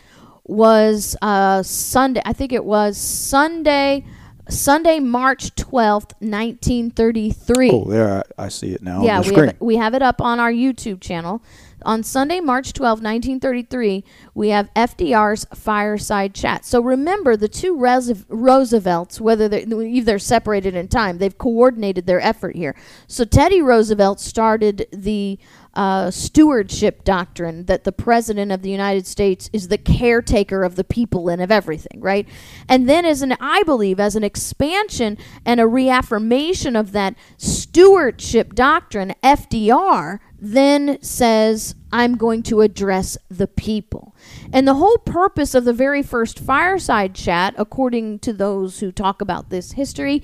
was 0.45 1.17
uh, 1.23 1.63
Sunday. 1.63 2.23
I 2.25 2.33
think 2.33 2.53
it 2.53 2.65
was 2.65 2.97
Sunday, 2.97 4.05
Sunday, 4.53 5.01
March 5.01 5.55
12th, 5.55 6.13
1933. 6.21 7.71
Oh, 7.71 7.85
there 7.85 8.25
I, 8.39 8.45
I 8.45 8.49
see 8.49 8.73
it 8.73 8.83
now 8.83 9.03
yeah, 9.03 9.21
we 9.21 9.35
have, 9.35 9.49
it, 9.49 9.57
we 9.61 9.77
have 9.77 9.95
it 9.95 10.03
up 10.03 10.21
on 10.21 10.39
our 10.39 10.53
YouTube 10.53 11.01
channel. 11.01 11.43
On 11.85 12.03
Sunday, 12.03 12.41
March 12.41 12.73
12th, 12.73 13.03
1933, 13.03 14.05
we 14.35 14.51
have 14.51 14.73
FDR's 14.75 15.47
fireside 15.55 16.35
chat. 16.35 16.65
So 16.65 16.81
remember, 16.81 17.37
the 17.37 17.49
two 17.49 17.77
Roosevelts, 17.77 19.21
whether 19.21 19.49
they're, 19.49 20.03
they're 20.03 20.19
separated 20.19 20.77
in 20.77 20.89
time, 20.89 21.19
they've 21.19 21.37
coordinated 21.37 22.07
their 22.07 22.21
effort 22.21 22.55
here. 22.55 22.77
So 23.09 23.25
Teddy 23.25 23.63
Roosevelt 23.63 24.21
started 24.21 24.87
the 24.93 25.39
uh, 25.75 26.11
stewardship 26.11 27.05
doctrine 27.05 27.65
that 27.67 27.85
the 27.85 27.93
president 27.93 28.53
of 28.53 28.63
the 28.63 28.71
United 28.71 29.07
States 29.07 29.49
is 29.53 29.69
the 29.69 29.79
caretaker 29.79 30.65
of 30.65 30.77
the 30.77 30.85
people 30.85 31.29
and 31.29 31.41
of 31.41 31.51
everything, 31.51 32.01
right? 32.01 32.29
And 32.69 32.89
then, 32.89 33.05
as 33.05 33.23
an, 33.23 33.37
I 33.41 33.63
believe, 33.63 33.99
as 33.99 34.17
an 34.17 34.25
expansion 34.25 35.17
and 35.47 35.61
a 35.61 35.67
reaffirmation 35.67 36.77
of 36.77 36.93
that 36.93 37.15
stewardship 37.37 38.55
doctrine, 38.55 39.15
FDR 39.23 40.19
then 40.39 41.01
says, 41.01 41.77
I'm 41.93 42.17
going 42.17 42.43
to 42.45 42.63
address 42.63 43.17
the 43.31 43.47
people. 43.47 44.17
And 44.53 44.67
the 44.67 44.75
whole 44.75 44.99
purpose 44.99 45.55
of 45.55 45.65
the 45.65 45.73
very 45.73 46.03
first 46.03 46.39
fireside 46.39 47.15
chat, 47.15 47.55
according 47.57 48.19
to 48.21 48.33
those 48.33 48.81
who 48.81 48.91
talk 48.91 49.21
about 49.21 49.51
this 49.51 49.73
history, 49.73 50.23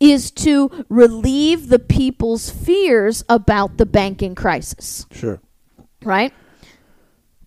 is 0.00 0.30
to 0.30 0.84
relieve 0.88 1.68
the 1.68 1.78
people's 1.78 2.48
fears 2.50 3.22
about 3.28 3.76
the 3.76 3.86
banking 3.86 4.34
crisis, 4.34 5.06
Sure. 5.12 5.40
right? 6.02 6.32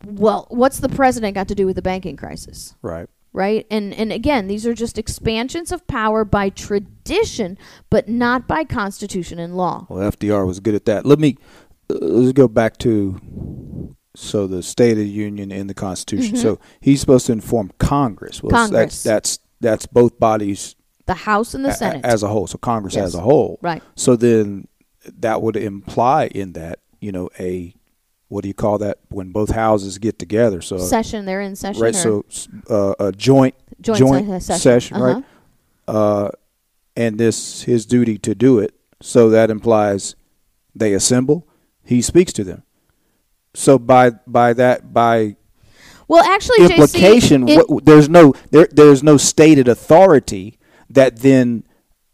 Well, 0.05 0.47
what's 0.49 0.79
the 0.79 0.89
president 0.89 1.33
got 1.35 1.47
to 1.47 1.55
do 1.55 1.65
with 1.65 1.75
the 1.75 1.81
banking 1.81 2.15
crisis? 2.17 2.75
Right. 2.81 3.09
right? 3.31 3.65
And 3.71 3.93
and 3.93 4.11
again, 4.11 4.47
these 4.47 4.67
are 4.67 4.73
just 4.73 4.97
expansions 4.97 5.71
of 5.71 5.87
power 5.87 6.25
by 6.25 6.49
tradition, 6.49 7.57
but 7.89 8.07
not 8.09 8.47
by 8.47 8.65
constitution 8.65 9.39
and 9.39 9.55
law. 9.55 9.87
Well, 9.89 10.11
FDR 10.11 10.45
was 10.45 10.59
good 10.59 10.75
at 10.75 10.85
that. 10.85 11.05
Let 11.05 11.19
me 11.19 11.37
uh, 11.89 11.95
let's 12.01 12.33
go 12.33 12.47
back 12.49 12.77
to 12.79 13.95
so 14.15 14.45
the 14.45 14.61
State 14.61 14.91
of 14.91 14.97
the 14.97 15.07
Union 15.09 15.51
and 15.51 15.67
the 15.69 15.73
Constitution. 15.73 16.35
So 16.37 16.59
he's 16.81 16.99
supposed 16.99 17.25
to 17.27 17.31
inform 17.31 17.71
Congress. 17.79 18.43
Well, 18.43 18.51
Mm-hmm. 18.51 18.73
Congress. 18.73 19.01
That's 19.03 19.37
that's 19.37 19.39
that's 19.61 19.85
both 19.85 20.19
bodies 20.19 20.75
The 21.05 21.13
House 21.13 21.53
and 21.53 21.65
the 21.65 21.73
Senate. 21.73 22.05
as 22.05 22.23
a 22.23 22.27
whole. 22.29 22.47
So 22.47 22.57
Congress 22.57 22.95
Yes. 22.95 23.07
as 23.07 23.15
a 23.15 23.21
whole. 23.21 23.59
Right. 23.61 23.83
So 23.95 24.15
then 24.15 24.67
that 25.19 25.41
would 25.41 25.55
imply 25.57 26.27
in 26.27 26.53
that 26.53 26.79
you 27.01 27.11
know 27.11 27.29
a 27.39 27.73
what 28.29 28.41
do 28.41 28.47
you 28.47 28.53
call 28.53 28.77
that 28.79 28.97
when 29.09 29.31
both 29.31 29.51
houses 29.51 29.97
get 29.97 30.17
together? 30.17 30.61
So 30.61 30.77
session, 30.77 31.25
they're 31.25 31.41
in 31.41 31.55
session. 31.55 31.81
right. 31.81 31.93
So 31.95 32.25
uh, 32.69 32.93
a 32.99 33.11
joint 33.11 33.53
joint, 33.81 34.41
se- 34.41 34.57
session, 34.57 34.97
right? 34.97 35.23
Uh-huh. 35.87 36.25
uh, 36.25 36.29
and 36.95 37.19
this 37.19 37.63
his 37.63 37.85
duty 37.85 38.17
to 38.19 38.33
do 38.33 38.59
it. 38.59 38.73
So 39.01 39.29
that 39.29 39.49
implies 39.51 40.15
they 40.73 40.93
assemble. 40.93 41.47
He 41.83 42.01
speaks 42.01 42.31
to 42.33 42.43
them. 42.43 42.63
So 43.53 43.77
by 43.77 44.11
by 44.25 44.53
that 44.53 44.93
by 44.93 45.35
Well, 46.07 46.23
actually, 46.23 46.65
implication, 46.65 47.45
JC, 47.45 47.59
it- 47.59 47.85
there's 47.85 48.07
no 48.09 48.33
there 48.51 48.67
there's 48.71 49.03
no 49.03 49.17
stated 49.17 49.67
authority 49.67 50.57
that 50.93 51.19
then 51.19 51.63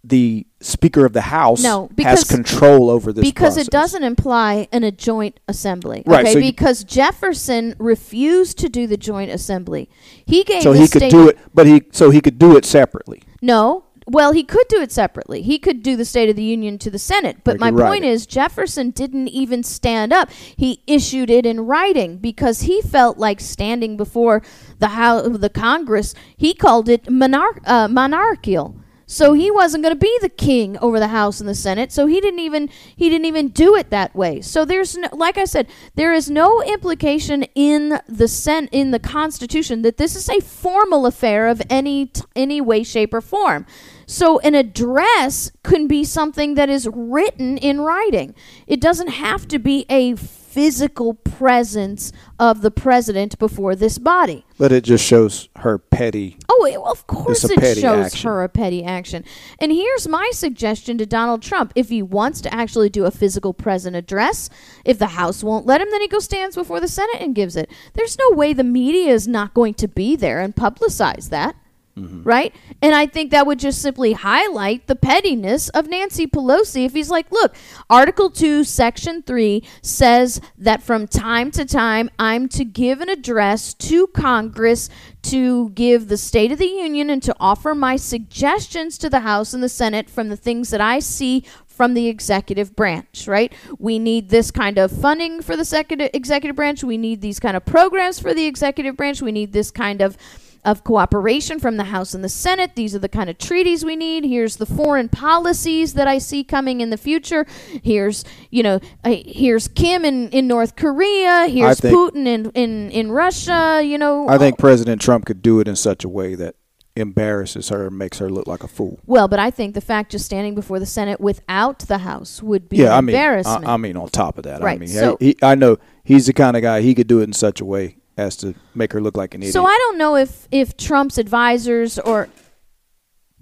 the 0.04 0.46
Speaker 0.62 1.06
of 1.06 1.14
the 1.14 1.22
House 1.22 1.62
No, 1.62 1.90
because- 1.96 2.20
has 2.20 2.24
control 2.24 2.90
over 2.90 3.14
this 3.14 3.24
because 3.24 3.54
process. 3.56 3.68
it 3.68 3.72
doesn't 3.72 4.04
imply 4.04 4.68
in 4.72 4.84
a 4.84 4.92
joint 4.92 5.40
assembly. 5.48 6.04
Right, 6.06 6.22
Okay, 6.26 6.34
so 6.34 6.40
you- 6.40 6.46
because 6.52 6.84
Jefferson 6.84 7.76
refused 7.80 8.58
to 8.60 8.70
do 8.70 8.88
the 8.88 8.98
joint 8.98 9.32
assembly. 9.32 9.90
He 10.26 10.44
gave 10.44 10.64
So 10.64 10.72
he 10.74 10.88
could 10.88 11.10
do 11.10 11.30
it, 11.30 11.38
but 11.54 11.68
he 11.68 11.84
so 11.92 12.10
he 12.10 12.22
could 12.22 12.40
do 12.40 12.56
it 12.58 12.66
separately. 12.66 13.22
No. 13.42 13.84
Well, 14.10 14.32
he 14.32 14.44
could 14.44 14.68
do 14.68 14.82
it 14.82 14.92
separately. 14.92 15.44
He 15.44 15.60
could 15.60 15.84
do 15.84 15.96
the 15.96 16.06
State 16.06 16.30
of 16.30 16.36
the 16.36 16.44
Union 16.44 16.80
to 16.80 16.90
the 16.90 16.98
Senate. 16.98 17.38
But 17.44 17.60
my 17.60 17.72
point 17.72 18.04
it. 18.04 18.10
is, 18.10 18.26
Jefferson 18.26 18.90
didn't 18.90 19.28
even 19.28 19.62
stand 19.62 20.12
up. 20.12 20.32
He 20.32 20.82
issued 20.88 21.30
it 21.30 21.46
in 21.46 21.68
writing 21.68 22.18
because 22.18 22.62
he 22.62 22.82
felt 22.82 23.18
like 23.20 23.40
standing 23.40 23.98
before 23.98 24.42
the 24.80 24.90
House, 24.90 25.28
the 25.38 25.50
Congress. 25.50 26.16
He 26.36 26.56
called 26.56 26.90
it 26.90 27.10
monarch, 27.10 27.62
uh, 27.66 27.88
monarchical. 27.88 28.76
So 29.12 29.34
he 29.34 29.50
wasn't 29.50 29.82
going 29.82 29.96
to 29.96 30.00
be 30.00 30.16
the 30.22 30.30
king 30.30 30.78
over 30.78 31.00
the 31.00 31.08
House 31.08 31.40
and 31.40 31.50
the 31.50 31.56
Senate. 31.56 31.92
So 31.92 32.06
he 32.06 32.22
didn't 32.22 32.42
even 32.42 32.70
he 32.96 33.10
didn't 33.10 33.26
even 33.26 33.48
do 33.48 33.76
it 33.76 33.90
that 33.90 34.16
way. 34.16 34.40
So 34.40 34.66
there's 34.66 34.96
no, 34.96 35.08
like 35.14 35.36
I 35.36 35.46
said, 35.46 35.68
there 35.96 36.14
is 36.14 36.30
no 36.30 36.62
implication 36.62 37.42
in 37.56 38.00
the 38.08 38.28
sen- 38.28 38.70
in 38.72 38.92
the 38.92 39.00
Constitution 39.00 39.82
that 39.82 39.98
this 39.98 40.16
is 40.16 40.30
a 40.30 40.40
formal 40.42 41.08
affair 41.08 41.48
of 41.48 41.60
any 41.72 42.06
t- 42.06 42.22
any 42.36 42.62
way, 42.62 42.84
shape, 42.84 43.12
or 43.12 43.20
form. 43.20 43.66
So 44.10 44.40
an 44.40 44.56
address 44.56 45.52
can 45.62 45.86
be 45.86 46.04
something 46.04 46.56
that 46.56 46.68
is 46.68 46.90
written 46.92 47.60
in 47.60 47.82
writing. 47.82 48.34
It 48.66 48.82
doesn't 48.82 49.10
have 49.10 49.48
to 49.50 49.60
be 49.60 49.86
a 49.88 50.16
physical 50.16 51.14
presence 51.14 52.12
of 52.40 52.64
the 52.64 52.72
president 52.72 53.38
before 53.38 53.76
this 53.76 54.00
body. 54.00 54.48
But 54.58 54.72
it 54.72 54.84
just 54.84 55.06
shows 55.06 55.48
her 55.58 55.78
petty. 55.78 56.40
Oh, 56.50 56.66
it, 56.66 56.82
well, 56.82 56.92
of 56.92 57.06
course 57.06 57.44
it 57.44 57.62
shows 57.78 58.08
action. 58.08 58.28
her 58.28 58.42
a 58.42 58.50
petty 58.50 58.84
action. 58.84 59.26
And 59.60 59.72
here's 59.72 60.08
my 60.08 60.32
suggestion 60.34 60.98
to 60.98 61.06
Donald 61.06 61.44
Trump. 61.44 61.72
If 61.76 61.90
he 61.90 62.02
wants 62.02 62.42
to 62.42 62.52
actually 62.52 62.90
do 62.90 63.06
a 63.06 63.12
physical 63.12 63.54
present 63.54 63.96
address, 63.96 64.50
if 64.86 64.98
the 64.98 65.06
House 65.06 65.44
won't 65.44 65.68
let 65.68 65.82
him, 65.82 65.92
then 65.92 66.02
he 66.02 66.08
goes 66.08 66.26
stands 66.26 66.56
before 66.56 66.80
the 66.80 66.88
Senate 66.88 67.22
and 67.22 67.36
gives 67.36 67.56
it. 67.56 67.70
There's 67.94 68.18
no 68.18 68.32
way 68.32 68.54
the 68.54 68.64
media 68.64 69.14
is 69.14 69.28
not 69.28 69.54
going 69.54 69.76
to 69.76 69.88
be 69.88 70.16
there 70.16 70.42
and 70.42 70.56
publicize 70.56 71.30
that. 71.30 71.56
Mm-hmm. 72.00 72.24
Right? 72.24 72.56
And 72.82 72.96
I 72.96 73.06
think 73.06 73.32
that 73.32 73.46
would 73.46 73.60
just 73.60 73.82
simply 73.82 74.14
highlight 74.14 74.88
the 74.88 74.96
pettiness 74.96 75.70
of 75.70 75.88
Nancy 75.88 76.28
Pelosi 76.28 76.86
if 76.86 76.94
he's 76.94 77.10
like, 77.10 77.32
look, 77.32 77.56
Article 77.90 78.30
2, 78.30 78.64
Section 78.64 79.22
3 79.24 79.64
says 79.82 80.40
that 80.58 80.82
from 80.82 81.08
time 81.08 81.52
to 81.52 81.66
time 81.66 82.10
I'm 82.18 82.48
to 82.50 82.66
give 82.66 83.02
an 83.02 83.10
address 83.10 83.74
to 83.76 84.08
Congress 84.08 84.90
to 85.24 85.70
give 85.72 86.08
the 86.08 86.18
State 86.18 86.52
of 86.52 86.60
the 86.60 86.68
Union 86.68 87.10
and 87.10 87.22
to 87.24 87.36
offer 87.40 87.76
my 87.76 87.96
suggestions 87.96 88.98
to 88.98 89.10
the 89.10 89.22
House 89.22 89.54
and 89.54 89.62
the 89.62 89.70
Senate 89.70 90.10
from 90.10 90.30
the 90.30 90.38
things 90.38 90.70
that 90.70 90.82
I 90.82 91.00
see 91.00 91.44
from 91.68 91.94
the 91.94 92.10
executive 92.10 92.76
branch, 92.76 93.26
right? 93.26 93.54
We 93.78 94.00
need 94.00 94.28
this 94.28 94.52
kind 94.52 94.78
of 94.78 94.92
funding 94.92 95.42
for 95.42 95.56
the 95.56 95.64
secu- 95.64 96.10
executive 96.14 96.58
branch. 96.58 96.84
We 96.84 96.98
need 96.98 97.22
these 97.22 97.40
kind 97.40 97.56
of 97.56 97.66
programs 97.66 98.20
for 98.20 98.34
the 98.34 98.46
executive 98.46 98.98
branch. 98.98 99.22
We 99.22 99.32
need 99.32 99.54
this 99.54 99.72
kind 99.72 100.02
of 100.02 100.18
of 100.66 100.84
cooperation 100.84 101.60
from 101.60 101.78
the 101.78 101.86
House 101.86 102.14
and 102.14 102.24
the 102.24 102.30
Senate. 102.30 102.76
These 102.76 102.96
are 102.96 103.00
the 103.00 103.10
kind 103.10 103.30
of 103.30 103.38
treaties 103.38 103.86
we 103.86 103.96
need. 103.96 104.24
Here's 104.26 104.58
the 104.58 104.66
foreign 104.66 105.10
policies 105.10 105.94
that 105.94 106.08
I 106.08 106.18
see 106.18 106.44
coming 106.44 106.82
in 106.82 106.90
the 106.90 106.98
future. 106.98 107.46
Here's, 107.84 108.26
you 108.50 108.64
know, 108.64 108.80
uh, 109.04 109.16
here's 109.26 109.68
Kim 109.68 110.06
in, 110.06 110.30
in 110.30 110.48
North 110.48 110.76
Korea. 110.76 111.48
Here's 111.48 111.82
Putin 111.82 112.28
in, 112.28 112.50
in, 112.52 112.92
in 112.92 113.12
Russia, 113.12 113.82
you 113.84 113.98
know. 113.98 114.28
I 114.28 114.38
think 114.38 114.58
President 114.58 115.02
Trump 115.02 115.26
could 115.26 115.42
do 115.42 115.60
it 115.60 115.68
in 115.68 115.76
such 115.76 116.04
a 116.04 116.10
way 116.10 116.36
that 116.36 116.56
embarrasses 116.96 117.70
her 117.70 117.88
and 117.88 117.98
makes 117.98 118.18
her 118.20 118.30
look 118.30 118.48
like 118.48 118.64
a 118.64 118.68
fool. 118.68 119.00
Well, 119.06 119.28
but 119.28 119.40
I 119.40 119.52
think 119.52 119.74
the 119.74 119.82
fact 119.82 120.12
just 120.12 120.26
standing 120.26 120.56
before 120.56 120.80
the 120.80 120.86
Senate 120.86 121.22
without 121.22 121.80
the 121.80 122.00
House 122.00 122.44
would 122.44 122.68
be 122.68 122.78
yeah, 122.78 122.88
an 122.88 122.92
I 122.92 123.02
mean, 123.02 123.16
I, 123.16 123.20
embarrassment. 123.20 123.68
I 123.68 123.78
mean, 123.78 123.98
on 123.98 124.10
top 124.10 124.38
of 124.38 124.44
that, 124.44 124.64
I 124.64 124.78
mean, 124.78 124.90
so- 124.90 125.18
he, 125.20 125.38
I 125.42 125.56
know 125.56 125.78
he's 126.04 126.28
the 126.28 126.34
kind 126.34 126.58
of 126.58 126.64
guy 126.64 126.82
he 126.82 126.94
could 126.94 127.08
do 127.08 127.22
it 127.22 127.24
in 127.24 127.34
such 127.34 127.62
a 127.62 127.66
way 127.66 127.99
as 128.20 128.36
to 128.38 128.54
make 128.76 128.94
her 128.94 129.02
look 129.02 129.18
like 129.18 129.34
an 129.34 129.42
idiot. 129.42 129.54
So 129.54 129.66
I 129.66 129.76
don't 129.78 129.98
know 129.98 130.16
if 130.16 130.48
if 130.52 130.78
Trump's 130.78 131.18
advisors 131.18 131.98
or 131.98 132.30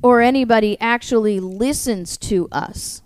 or 0.02 0.22
anybody 0.22 0.78
actually 0.80 1.40
listens 1.40 2.18
to 2.18 2.48
us. 2.52 3.02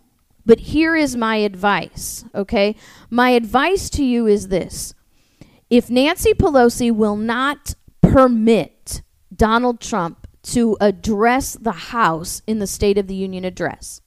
But 0.46 0.60
here 0.60 0.96
is 0.96 1.16
my 1.16 1.38
advice, 1.38 2.26
okay? 2.34 2.76
My 3.10 3.30
advice 3.30 3.90
to 3.92 4.04
you 4.04 4.28
is 4.28 4.48
this. 4.48 4.94
If 5.70 5.90
Nancy 5.90 6.34
Pelosi 6.34 6.92
will 6.92 7.16
not 7.16 7.76
permit 8.02 9.04
Donald 9.34 9.80
Trump 9.80 10.28
to 10.44 10.76
address 10.82 11.54
the 11.54 11.72
House 11.72 12.42
in 12.48 12.60
the 12.60 12.68
State 12.68 12.98
of 12.98 13.08
the 13.08 13.16
Union 13.16 13.46
address, 13.46 14.02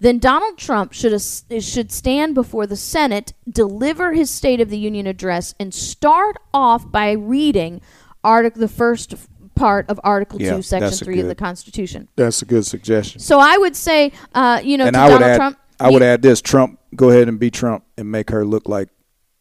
then 0.00 0.18
Donald 0.18 0.58
Trump 0.58 0.92
should 0.92 1.12
as- 1.12 1.44
should 1.60 1.92
stand 1.92 2.34
before 2.34 2.66
the 2.66 2.76
Senate, 2.76 3.32
deliver 3.48 4.12
his 4.12 4.30
State 4.30 4.60
of 4.60 4.70
the 4.70 4.78
Union 4.78 5.06
address, 5.06 5.54
and 5.58 5.72
start 5.72 6.36
off 6.52 6.90
by 6.90 7.12
reading 7.12 7.80
article 8.24 8.60
the 8.60 8.68
first 8.68 9.14
part 9.54 9.88
of 9.88 10.00
Article 10.02 10.40
Yeah, 10.40 10.56
Two, 10.56 10.62
Section 10.62 10.88
that's 10.88 11.02
a 11.02 11.04
Three 11.04 11.20
of 11.20 11.28
the 11.28 11.34
Constitution. 11.34 12.08
That's 12.16 12.42
a 12.42 12.44
good 12.44 12.66
suggestion. 12.66 13.20
So 13.20 13.38
I 13.38 13.56
would 13.58 13.76
say, 13.76 14.12
uh, 14.34 14.60
you 14.62 14.76
know, 14.78 14.86
and 14.86 14.94
to 14.94 15.00
I 15.00 15.04
would 15.04 15.12
Donald 15.14 15.30
add, 15.30 15.36
Trump, 15.36 15.58
I 15.80 15.90
would 15.90 16.02
add 16.02 16.22
this: 16.22 16.40
Trump, 16.40 16.78
go 16.96 17.10
ahead 17.10 17.28
and 17.28 17.38
be 17.38 17.50
Trump 17.50 17.84
and 17.96 18.10
make 18.10 18.30
her 18.30 18.44
look 18.44 18.68
like 18.68 18.88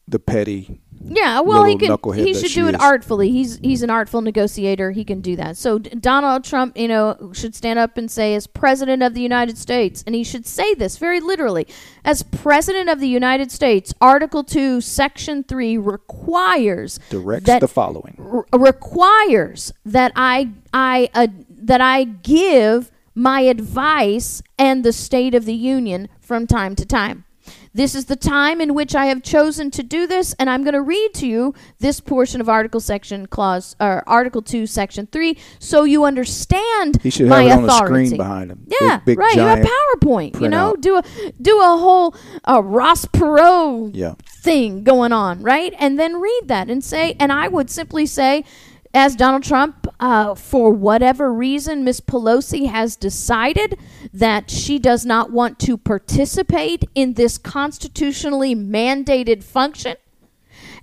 the 0.07 0.19
petty. 0.19 0.81
Yeah, 1.03 1.41
well, 1.41 1.63
he 1.63 1.77
can. 1.77 1.97
He 2.15 2.33
should 2.33 2.51
do 2.51 2.67
it 2.67 2.75
is. 2.75 2.81
artfully. 2.81 3.31
He's 3.31 3.57
he's 3.57 3.83
an 3.83 3.89
artful 3.89 4.21
negotiator. 4.21 4.91
He 4.91 5.03
can 5.03 5.21
do 5.21 5.35
that. 5.35 5.57
So 5.57 5.79
D- 5.79 5.89
Donald 5.91 6.43
Trump, 6.43 6.77
you 6.77 6.87
know, 6.87 7.31
should 7.33 7.55
stand 7.55 7.79
up 7.79 7.97
and 7.97 8.09
say, 8.09 8.35
as 8.35 8.47
president 8.47 9.03
of 9.03 9.13
the 9.13 9.21
United 9.21 9.57
States, 9.57 10.03
and 10.05 10.15
he 10.15 10.23
should 10.23 10.45
say 10.45 10.73
this 10.73 10.97
very 10.97 11.19
literally, 11.19 11.67
as 12.05 12.23
president 12.23 12.89
of 12.89 12.99
the 12.99 13.07
United 13.07 13.51
States, 13.51 13.93
Article 13.99 14.43
Two, 14.43 14.81
Section 14.81 15.43
Three 15.43 15.77
requires 15.77 16.99
Directs 17.09 17.45
that 17.45 17.61
the 17.61 17.67
following. 17.67 18.15
requires 18.53 19.73
that 19.85 20.11
I 20.15 20.51
I 20.73 21.09
uh, 21.13 21.27
that 21.49 21.81
I 21.81 22.03
give 22.03 22.91
my 23.13 23.41
advice 23.41 24.41
and 24.57 24.83
the 24.83 24.93
State 24.93 25.35
of 25.35 25.45
the 25.45 25.53
Union 25.53 26.07
from 26.19 26.47
time 26.47 26.75
to 26.75 26.85
time. 26.85 27.25
This 27.73 27.95
is 27.95 28.05
the 28.05 28.17
time 28.17 28.59
in 28.59 28.73
which 28.73 28.95
I 28.95 29.05
have 29.05 29.23
chosen 29.23 29.71
to 29.71 29.81
do 29.83 30.05
this, 30.05 30.33
and 30.37 30.49
I'm 30.49 30.63
going 30.63 30.73
to 30.73 30.81
read 30.81 31.13
to 31.15 31.27
you 31.27 31.53
this 31.79 32.01
portion 32.01 32.41
of 32.41 32.49
Article 32.49 32.81
Section 32.81 33.27
Clause 33.27 33.77
or 33.79 34.03
Article 34.07 34.41
Two, 34.41 34.67
Section 34.67 35.07
Three, 35.07 35.37
so 35.57 35.85
you 35.85 36.03
understand 36.03 37.01
He 37.01 37.09
should 37.09 37.27
my 37.27 37.43
have 37.43 37.59
it 37.59 37.63
on 37.63 37.69
authority. 37.69 37.93
the 38.01 38.05
screen 38.07 38.17
behind 38.17 38.51
him. 38.51 38.67
Yeah, 38.81 38.97
big, 38.97 39.05
big 39.05 39.19
right. 39.19 39.35
You 39.35 39.41
have 39.43 39.59
PowerPoint. 39.59 40.41
You 40.41 40.49
know, 40.49 40.75
do 40.75 40.97
a 40.97 41.03
do 41.41 41.59
a 41.61 41.77
whole 41.77 42.13
uh, 42.45 42.61
Ross 42.61 43.05
Perot 43.05 43.91
Yeah. 43.93 44.15
thing 44.43 44.83
going 44.83 45.13
on, 45.13 45.41
right? 45.41 45.73
And 45.79 45.97
then 45.97 46.19
read 46.19 46.41
that 46.47 46.69
and 46.69 46.83
say, 46.83 47.15
and 47.21 47.31
I 47.31 47.47
would 47.47 47.69
simply 47.69 48.05
say, 48.05 48.43
as 48.93 49.15
Donald 49.15 49.43
Trump, 49.43 49.87
uh, 49.99 50.35
for 50.35 50.71
whatever 50.71 51.31
reason, 51.33 51.83
Miss 51.83 52.01
Pelosi 52.01 52.67
has 52.67 52.95
decided 52.95 53.77
that 54.13 54.49
she 54.49 54.79
does 54.79 55.05
not 55.05 55.31
want 55.31 55.59
to 55.59 55.77
participate 55.77 56.83
in 56.93 57.13
this 57.13 57.37
constitutionally 57.37 58.55
mandated 58.55 59.43
function. 59.43 59.95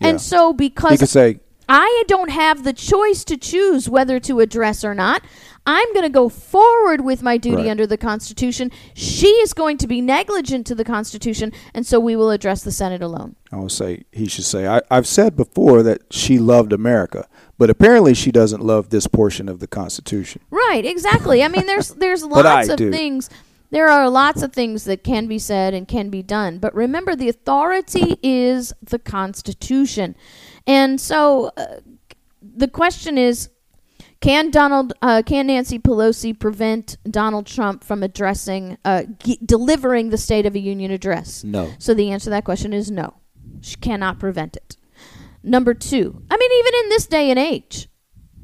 Yeah. 0.01 0.09
And 0.09 0.21
so, 0.21 0.53
because 0.53 1.11
say, 1.11 1.41
I 1.69 2.05
don't 2.09 2.31
have 2.31 2.65
the 2.65 2.73
choice 2.73 3.25
to 3.25 3.37
choose 3.37 3.91
whether 3.91 4.19
to 4.21 4.41
address 4.41 4.85
or 4.85 4.95
not. 4.95 5.23
I'm 5.67 5.93
going 5.93 6.05
to 6.05 6.09
go 6.09 6.31
forward 6.31 7.03
with 7.03 7.23
my 7.23 7.37
duty 7.37 7.65
Right. 7.65 7.71
under 7.71 7.87
the 7.87 7.99
Constitution. 7.99 8.71
She 8.95 9.27
is 9.27 9.53
going 9.53 9.77
to 9.79 9.87
be 9.87 10.01
negligent 10.01 10.67
to 10.69 10.75
the 10.75 10.85
Constitution, 10.85 11.53
and 11.75 11.87
so 11.87 12.01
we 12.01 12.17
will 12.17 12.31
address 12.31 12.63
the 12.63 12.73
Senate 12.73 13.03
alone. 13.03 13.37
I 13.53 13.57
would 13.57 13.73
say 13.73 14.05
he 14.11 14.29
should 14.29 14.47
say, 14.47 14.67
I, 14.67 14.81
I've 14.91 15.07
said 15.07 15.37
before 15.37 15.83
that 15.83 16.11
she 16.11 16.39
loved 16.39 16.73
America, 16.73 17.29
but 17.59 17.69
apparently 17.69 18.15
she 18.15 18.31
doesn't 18.31 18.63
love 18.63 18.91
this 18.91 19.07
portion 19.07 19.49
of 19.49 19.59
the 19.59 19.67
Constitution. 19.67 20.41
Right, 20.51 20.85
exactly. 20.85 21.43
I 21.43 21.49
mean, 21.49 21.67
there's 21.67 21.89
there's 22.03 22.25
lots 22.25 22.69
of 22.69 22.79
do. 22.79 22.91
things. 22.91 23.29
There 23.71 23.89
are 23.89 24.09
lots 24.09 24.43
of 24.43 24.55
things 24.55 24.85
that 24.85 25.05
can 25.05 25.27
be 25.27 25.39
said 25.39 25.75
and 25.75 25.87
can 25.87 26.09
be 26.09 26.23
done. 26.23 26.59
But 26.59 26.75
remember, 26.75 27.15
the 27.15 27.29
authority 27.29 28.17
is 28.23 28.73
the 28.81 28.99
Constitution, 28.99 30.17
and 30.67 31.01
so 31.01 31.51
uh, 31.57 31.81
the 32.41 32.69
question 32.69 33.19
is. 33.19 33.51
Can 34.21 34.51
Donald, 34.51 34.95
uh, 35.01 35.23
can 35.25 35.47
Nancy 35.47 35.79
Pelosi 35.79 36.37
prevent 36.37 36.97
Donald 37.09 37.47
Trump 37.47 37.85
from 37.85 38.03
addressing, 38.03 38.77
uh, 38.85 39.05
g- 39.21 39.39
delivering 39.47 40.11
the 40.11 40.19
State 40.19 40.45
of 40.45 40.53
the 40.53 40.61
Union 40.61 40.91
address? 40.91 41.45
No. 41.45 41.73
So 41.79 41.95
the 41.95 42.11
answer 42.11 42.25
to 42.25 42.31
that 42.31 42.45
question 42.45 42.73
is 42.73 42.91
no. 42.91 43.15
She 43.61 43.77
cannot 43.77 44.19
prevent 44.19 44.57
it. 44.57 44.77
Number 45.43 45.75
two, 45.75 46.23
I 46.31 46.37
mean, 46.37 46.51
even 46.53 46.73
in 46.85 46.89
this 46.89 47.07
day 47.07 47.31
and 47.31 47.39
age, 47.39 47.89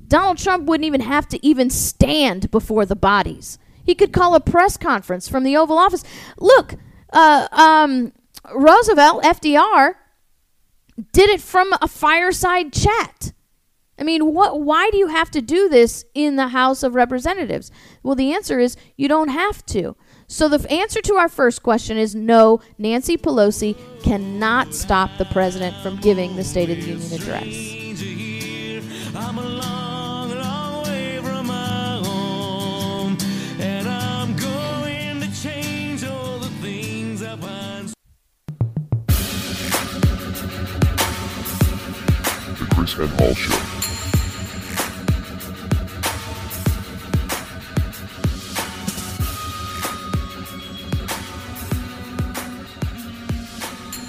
Donald 0.07 0.38
Trump 0.38 0.66
wouldn't 0.66 0.87
even 0.87 1.00
have 1.00 1.28
to 1.28 1.44
even 1.44 1.70
stand 1.70 2.50
before 2.50 2.87
the 2.87 2.96
bodies. 2.96 3.59
He 3.85 3.94
could 3.94 4.12
call 4.12 4.35
a 4.35 4.40
press 4.40 4.76
conference 4.76 5.28
from 5.28 5.44
the 5.44 5.57
Oval 5.57 5.78
Office. 5.78 6.04
Look, 6.38 6.74
uh, 7.12 7.48
um, 7.52 8.12
Roosevelt, 8.54 9.22
FDR, 9.24 9.94
did 11.12 11.30
it 11.30 11.40
from 11.40 11.72
a 11.80 11.88
fireside 11.88 12.72
chat. 12.72 13.33
I 13.98 14.02
mean, 14.02 14.35
what? 14.35 14.61
Why 14.61 14.90
do 14.90 14.96
you 14.98 15.09
have 15.09 15.30
to 15.33 15.40
do 15.40 15.68
this 15.68 16.04
in 16.14 16.37
the 16.37 16.48
House 16.48 16.83
of 16.83 16.94
Representatives? 16.94 17.70
Well, 18.02 18.16
the 18.16 18.33
answer 18.33 18.59
is 18.59 18.76
you 18.96 19.09
don't 19.09 19.28
have 19.28 19.64
to. 19.66 19.96
So 20.26 20.48
the 20.48 20.70
answer 20.70 21.00
to 21.02 21.14
our 21.14 21.28
first 21.28 21.62
question 21.62 21.96
is 21.96 22.14
no. 22.14 22.60
Nancy 22.78 23.16
Pelosi 23.16 23.76
cannot 24.02 24.74
stop 24.74 25.10
the 25.18 25.24
president 25.26 25.76
from 25.82 26.00
giving 26.00 26.37
the 26.37 26.44
State 26.44 26.70
of 26.70 26.76
the 26.76 26.90
Union 26.90 27.12
address. 27.12 29.14
I'm 29.16 29.38
a 29.38 29.42
long, 29.42 30.30
long 30.30 30.64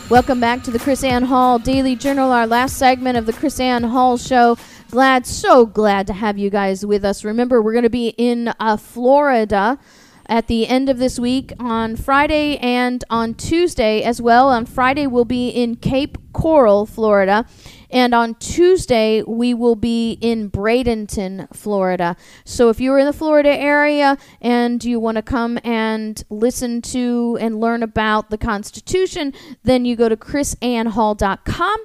Welcome 0.07 0.39
back 0.39 0.61
to 0.61 0.69
the 0.69 0.77
KrisAnne 0.77 1.23
Hall 1.23 1.57
Daily 1.57 1.95
Journal, 1.95 2.31
our 2.31 2.45
last 2.45 2.77
segment 2.77 3.17
of 3.17 3.25
the 3.25 3.33
KrisAnne 3.33 3.89
Hall 3.89 4.17
Show. 4.17 4.55
Glad, 4.91 5.25
so 5.25 5.65
glad 5.65 6.05
to 6.05 6.13
have 6.13 6.37
you 6.37 6.51
guys 6.51 6.85
with 6.85 7.03
us. 7.03 7.23
Remember, 7.23 7.59
we're 7.59 7.71
going 7.71 7.85
to 7.85 7.89
be 7.89 8.09
in 8.09 8.53
uh, 8.59 8.77
Florida 8.77 9.79
at 10.27 10.45
the 10.45 10.67
end 10.67 10.89
of 10.89 10.99
this 10.99 11.19
week 11.19 11.53
on 11.59 11.95
Friday 11.95 12.57
and 12.59 13.03
on 13.09 13.33
Tuesday 13.33 14.03
as 14.03 14.21
well. 14.21 14.49
On 14.49 14.67
Friday, 14.67 15.07
we'll 15.07 15.25
be 15.25 15.49
in 15.49 15.75
Cape 15.75 16.19
Coral, 16.33 16.85
Florida. 16.85 17.47
And 17.89 18.13
on 18.13 18.35
Tuesday, 18.35 19.21
we 19.23 19.53
will 19.53 19.75
be 19.75 20.13
in 20.21 20.49
Bradenton, 20.49 21.53
Florida. 21.55 22.15
So 22.43 22.69
if 22.69 22.79
you're 22.79 22.99
in 22.99 23.05
the 23.05 23.13
Florida 23.13 23.49
area 23.49 24.17
and 24.41 24.83
you 24.83 24.99
want 24.99 25.17
to 25.17 25.21
come 25.21 25.59
and 25.63 26.23
listen 26.29 26.81
to 26.83 27.37
and 27.39 27.59
learn 27.59 27.83
about 27.83 28.29
the 28.29 28.37
Constitution, 28.37 29.33
then 29.63 29.85
you 29.85 29.95
go 29.95 30.09
to 30.09 30.17
krisannehall.com. 30.17 31.77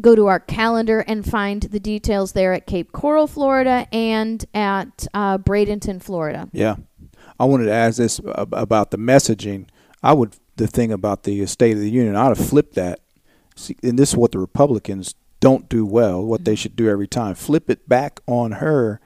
Go 0.00 0.16
to 0.16 0.26
our 0.26 0.40
calendar 0.40 1.00
and 1.00 1.28
find 1.28 1.64
the 1.64 1.80
details 1.80 2.32
there 2.32 2.54
at 2.54 2.66
Cape 2.66 2.92
Coral, 2.92 3.26
Florida, 3.26 3.86
and 3.92 4.42
at 4.54 5.06
uh, 5.12 5.36
Bradenton, 5.36 6.02
Florida. 6.02 6.48
Yeah. 6.52 6.76
I 7.38 7.44
wanted 7.44 7.66
to 7.66 7.72
ask 7.72 7.98
this 7.98 8.20
about 8.24 8.90
the 8.90 8.96
messaging. 8.96 9.68
I 10.02 10.12
would, 10.14 10.36
the 10.56 10.66
thing 10.66 10.92
about 10.92 11.24
the 11.24 11.44
State 11.46 11.72
of 11.72 11.80
the 11.80 11.90
Union, 11.90 12.16
I 12.16 12.28
would 12.28 12.38
have 12.38 12.48
flipped 12.48 12.74
that. 12.76 13.00
See, 13.54 13.76
and 13.82 13.98
this 13.98 14.10
is 14.10 14.16
what 14.16 14.32
the 14.32 14.38
Republicans 14.38 15.14
don't 15.42 15.68
do 15.68 15.84
well, 15.84 16.24
what 16.24 16.44
they 16.46 16.54
should 16.54 16.76
do 16.76 16.88
every 16.88 17.08
time. 17.08 17.34
Flip 17.34 17.68
it 17.68 17.86
back 17.88 18.20
on 18.26 18.52
her. 18.52 19.00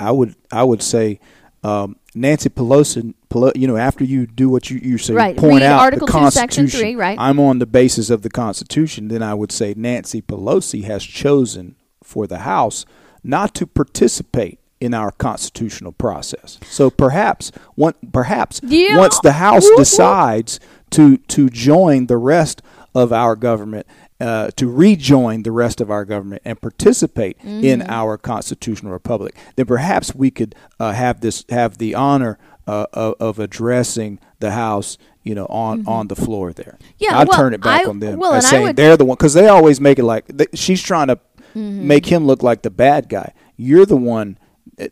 I 0.00 0.12
would, 0.12 0.36
I 0.50 0.62
would 0.62 0.80
say, 0.82 1.18
um, 1.64 1.96
Nancy 2.14 2.48
Pelosi, 2.48 3.14
Pelo- 3.28 3.52
you 3.56 3.66
know, 3.66 3.76
after 3.76 4.04
you 4.04 4.26
do 4.26 4.48
what 4.48 4.70
you, 4.70 4.78
you 4.82 4.96
say, 4.96 5.12
Right. 5.14 5.36
point 5.36 5.60
Read 5.60 5.62
out 5.64 5.80
Article 5.80 6.06
the 6.06 6.12
2, 6.12 6.30
Section 6.30 6.62
Constitution. 6.64 6.80
3, 6.80 6.96
right. 6.96 7.18
I'm 7.20 7.40
on 7.40 7.58
the 7.58 7.66
basis 7.66 8.10
of 8.10 8.22
the 8.22 8.30
Constitution. 8.30 9.08
Then 9.08 9.22
I 9.22 9.34
would 9.34 9.50
say 9.50 9.74
Nancy 9.76 10.22
Pelosi 10.22 10.84
has 10.84 11.02
chosen 11.02 11.74
for 12.02 12.26
the 12.26 12.38
House 12.38 12.84
not 13.24 13.54
to 13.56 13.66
participate 13.66 14.58
in 14.80 14.94
our 14.94 15.10
constitutional 15.12 15.92
process. 15.92 16.58
So 16.68 16.90
perhaps 16.90 17.50
one, 17.74 17.94
perhaps 18.12 18.60
Yeah. 18.64 18.98
once 18.98 19.18
the 19.20 19.32
House 19.32 19.68
decides 19.76 20.58
to 20.90 21.16
to 21.28 21.48
join 21.48 22.06
the 22.06 22.16
rest 22.18 22.62
of 22.94 23.12
our 23.12 23.34
government, 23.36 23.86
uh, 24.22 24.50
to 24.56 24.70
rejoin 24.70 25.42
the 25.42 25.50
rest 25.52 25.80
of 25.82 25.90
our 25.90 26.04
government 26.06 26.40
and 26.44 26.58
participate 26.60 27.36
in 27.42 27.80
Mm-hmm. 27.80 27.90
our 27.90 28.16
constitutional 28.16 28.92
republic, 28.92 29.34
then 29.56 29.66
perhaps 29.66 30.14
we 30.14 30.30
could 30.30 30.54
uh, 30.80 30.92
have 30.92 31.20
this 31.20 31.44
have 31.50 31.76
the 31.78 31.94
honor 31.94 32.38
uh, 32.66 32.86
of, 32.94 33.14
of 33.20 33.38
addressing 33.38 34.18
the 34.40 34.52
House. 34.52 34.96
You 35.24 35.36
know, 35.36 35.46
on, 35.46 35.86
on 35.86 36.08
the 36.08 36.16
floor 36.16 36.52
there. 36.52 36.78
Mm-hmm. 36.80 36.94
Yeah, 36.98 37.18
I'd 37.18 37.28
well, 37.28 37.38
turn 37.38 37.54
it 37.54 37.60
back 37.60 37.86
I- 37.86 37.88
on 37.88 38.00
them 38.00 38.18
well, 38.18 38.32
as 38.34 38.42
and 38.44 38.48
I 38.48 38.50
saying 38.50 38.62
would- 38.64 38.76
they're 38.76 38.96
the 38.96 39.04
one 39.04 39.14
because 39.16 39.34
they 39.34 39.46
always 39.46 39.80
make 39.80 40.00
it 40.00 40.04
like 40.04 40.26
th- 40.36 40.48
she's 40.54 40.82
trying 40.82 41.06
to 41.08 41.18
Mm-hmm. 41.54 41.86
make 41.86 42.06
him 42.06 42.26
look 42.26 42.42
like 42.42 42.62
the 42.62 42.70
bad 42.70 43.08
guy. 43.10 43.32
You're 43.56 43.84
the 43.86 43.96
one 43.96 44.36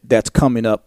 that's 0.05 0.29
coming 0.31 0.66
up, 0.66 0.85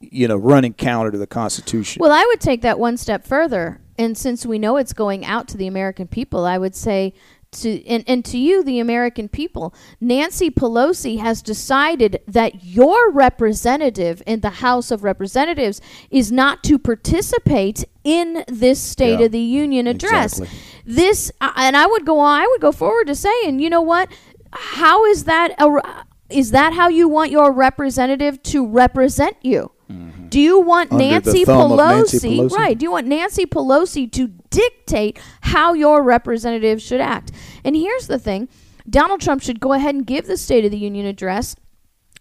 you 0.00 0.26
know, 0.26 0.36
running 0.36 0.72
counter 0.74 1.10
to 1.12 1.18
the 1.18 1.26
Constitution. 1.26 2.00
Well, 2.00 2.10
I 2.12 2.24
would 2.28 2.40
take 2.40 2.62
that 2.62 2.78
one 2.78 2.96
step 2.96 3.24
further. 3.24 3.80
And 3.98 4.16
since 4.16 4.44
we 4.46 4.58
know 4.58 4.78
it's 4.78 4.92
going 4.94 5.24
out 5.24 5.48
to 5.48 5.56
the 5.56 5.66
American 5.66 6.06
people, 6.08 6.44
I 6.44 6.58
would 6.58 6.74
say 6.74 7.12
to 7.62 7.84
and, 7.86 8.04
and 8.06 8.24
to 8.26 8.38
you, 8.38 8.62
the 8.62 8.78
American 8.80 9.28
people, 9.28 9.74
Nancy 10.00 10.50
Pelosi 10.50 11.18
has 11.18 11.42
decided 11.42 12.20
that 12.26 12.64
your 12.64 13.10
representative 13.10 14.22
in 14.26 14.40
the 14.40 14.50
House 14.50 14.90
of 14.90 15.04
Representatives 15.04 15.80
is 16.10 16.30
not 16.32 16.62
to 16.64 16.78
participate 16.78 17.84
in 18.04 18.44
this 18.48 18.80
State 18.80 19.18
Yeah, 19.20 19.26
of 19.26 19.32
the 19.32 19.40
Union 19.40 19.86
address. 19.86 20.38
exactly. 20.38 20.58
This 20.84 21.32
uh, 21.40 21.52
and 21.56 21.76
I 21.76 21.86
would 21.86 22.06
go 22.06 22.18
on. 22.20 22.40
I 22.40 22.46
would 22.46 22.60
go 22.60 22.72
forward 22.72 23.06
to 23.08 23.14
saying, 23.14 23.58
you 23.60 23.68
know 23.70 23.82
what? 23.82 24.08
How 24.52 25.04
is 25.06 25.24
that? 25.24 25.54
A, 25.58 26.04
is 26.28 26.50
that 26.52 26.72
how 26.72 26.88
you 26.88 27.08
want 27.08 27.30
your 27.30 27.52
representative 27.52 28.42
to 28.44 28.66
represent 28.66 29.36
you? 29.42 29.70
Do 30.36 30.42
you 30.42 30.60
want 30.60 30.92
Nancy 30.92 31.44
of 31.44 31.48
Nancy 31.48 32.18
Pelosi, 32.18 32.36
Pelosi? 32.36 32.50
right? 32.50 32.76
Do 32.76 32.84
you 32.84 32.90
want 32.90 33.06
Nancy 33.06 33.46
Pelosi 33.46 34.12
to 34.12 34.28
dictate 34.50 35.18
how 35.40 35.72
your 35.72 36.02
representative 36.02 36.82
should 36.82 37.00
act? 37.00 37.32
And 37.64 37.74
here's 37.74 38.06
the 38.06 38.18
thing 38.18 38.50
Donald 38.86 39.22
Trump 39.22 39.40
should 39.40 39.60
go 39.60 39.72
ahead 39.72 39.94
and 39.94 40.06
give 40.06 40.26
the 40.26 40.36
State 40.36 40.66
of 40.66 40.70
the 40.70 40.76
Union 40.76 41.06
address 41.06 41.56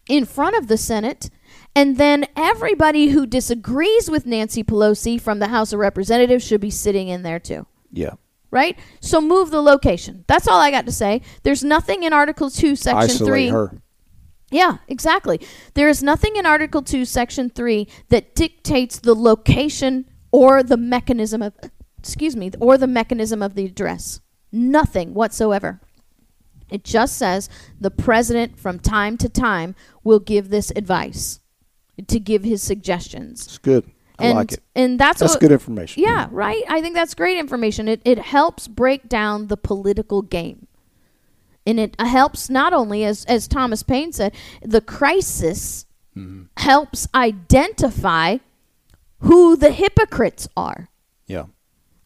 in 0.07 0.23
front 0.23 0.55
of 0.55 0.69
the 0.69 0.77
Senate. 0.77 1.29
And 1.75 1.97
then 1.97 2.25
everybody 2.37 3.09
who 3.09 3.25
disagrees 3.25 4.09
with 4.09 4.25
Nancy 4.25 4.63
Pelosi 4.63 5.19
from 5.19 5.39
the 5.39 5.49
House 5.49 5.73
of 5.73 5.79
Representatives 5.79 6.47
should 6.47 6.61
be 6.61 6.71
sitting 6.71 7.09
in 7.09 7.23
there 7.23 7.41
too 7.41 7.67
yeah, 7.91 8.13
right? 8.49 8.79
So 9.01 9.19
move 9.19 9.51
the 9.51 9.61
location. 9.61 10.23
That's 10.27 10.47
all 10.47 10.61
I 10.61 10.71
got 10.71 10.85
to 10.85 10.93
say. 10.93 11.21
There's 11.43 11.65
nothing 11.65 12.03
in 12.03 12.13
Article 12.13 12.49
2, 12.49 12.77
Section 12.77 12.97
isolate 12.97 13.29
3. 13.29 13.47
her. 13.49 13.81
Yeah, 14.55 14.77
exactly. 14.87 15.41
There 15.73 15.89
is 15.89 16.01
nothing 16.01 16.37
in 16.37 16.45
Article 16.45 16.81
2, 16.81 17.03
Section 17.03 17.49
3 17.49 17.87
that 18.09 18.35
dictates 18.35 18.99
the 18.99 19.13
location 19.13 20.05
or 20.31 20.63
the 20.63 20.77
mechanism 20.77 21.41
of 21.41 21.53
excuse 21.99 22.35
me, 22.35 22.51
or 22.59 22.77
the 22.77 22.87
mechanism 22.87 23.41
of 23.41 23.55
the 23.55 23.65
address. 23.65 24.21
Nothing 24.51 25.13
whatsoever. 25.13 25.81
It 26.69 26.83
just 26.83 27.17
says 27.17 27.49
the 27.81 27.91
president 27.91 28.57
from 28.59 28.79
time 28.79 29.17
to 29.17 29.27
time 29.29 29.75
will 30.03 30.19
give 30.19 30.49
this 30.49 30.71
advice 30.75 31.39
to 32.07 32.19
give 32.19 32.43
his 32.43 32.61
suggestions. 32.61 33.45
It's 33.45 33.57
good. 33.57 33.91
I 34.17 34.27
and 34.27 34.35
like 34.37 34.53
it. 34.53 34.63
and 34.75 34.97
that's 34.99 35.19
That's 35.19 35.33
what, 35.33 35.41
good 35.41 35.51
information. 35.51 36.01
yeah, 36.03 36.27
right. 36.31 36.63
I 36.69 36.79
think 36.79 36.95
that's 36.95 37.13
great 37.13 37.37
information. 37.37 37.87
It 37.89 38.01
it 38.05 38.19
helps 38.19 38.67
break 38.69 39.09
down 39.09 39.47
the 39.47 39.57
political 39.57 40.21
game, 40.21 40.67
and 41.65 41.79
it 41.79 41.99
helps 41.99 42.49
not 42.49 42.73
only 42.73 43.03
as 43.03 43.25
as 43.25 43.47
Thomas 43.47 43.83
Paine 43.83 44.11
said, 44.11 44.33
the 44.61 44.81
crisis 44.81 45.85
helps 46.57 47.07
identify 47.13 48.37
who 49.19 49.55
the 49.57 49.71
hypocrites 49.71 50.47
are. 50.55 50.89
Yeah. 51.25 51.45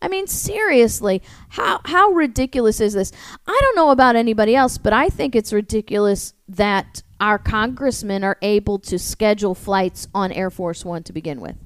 I 0.02 0.08
mean, 0.08 0.28
seriously, 0.28 1.22
how 1.50 1.82
how 1.86 2.12
ridiculous 2.12 2.80
is 2.80 2.94
this? 2.94 3.12
I 3.46 3.58
don't 3.62 3.76
know 3.76 3.92
about 3.92 4.16
anybody 4.16 4.56
else, 4.56 4.78
but 4.78 4.94
I 4.94 5.10
think 5.10 5.36
it's 5.36 5.52
ridiculous 5.52 6.34
that 6.48 7.04
our 7.20 7.38
congressmen 7.38 8.24
are 8.24 8.38
able 8.42 8.80
to 8.80 8.98
schedule 8.98 9.54
flights 9.54 10.08
on 10.14 10.32
Air 10.32 10.50
Force 10.50 10.86
One 10.86 11.04
to 11.04 11.14
begin 11.14 11.42
with. 11.42 11.58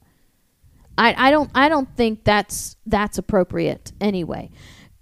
I, 0.98 1.28
I 1.28 1.32
don't 1.32 1.52
I 1.54 1.70
don't 1.70 1.96
think 1.96 2.24
that's 2.24 2.76
that's 2.86 3.18
appropriate 3.18 3.92
anyway. 4.02 4.50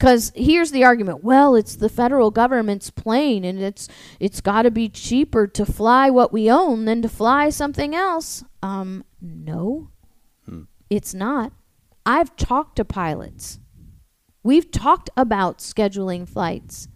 Cuz 0.02 0.32
here's 0.36 0.72
the 0.72 0.84
argument. 0.84 1.24
Well, 1.24 1.56
it's 1.56 1.76
the 1.76 1.90
federal 1.90 2.32
government's 2.32 2.90
plane 2.90 3.46
and 3.46 3.60
it's 3.60 3.88
it's 4.20 4.42
got 4.42 4.64
to 4.64 4.72
be 4.72 4.90
cheaper 4.90 5.46
to 5.46 5.66
fly 5.66 6.10
what 6.10 6.34
we 6.34 6.50
own 6.50 6.86
than 6.86 7.04
to 7.04 7.10
fly 7.10 7.52
something 7.52 7.94
else. 7.94 8.44
Um 8.64 9.04
no. 9.22 9.90
It's 10.90 11.14
not. 11.14 11.54
I've 12.06 12.36
talked 12.36 12.76
to 12.76 12.84
pilots. 12.84 13.60
We've 14.44 14.70
talked 14.70 15.10
about 15.16 15.60
scheduling 15.60 16.28
flights. 16.28 16.90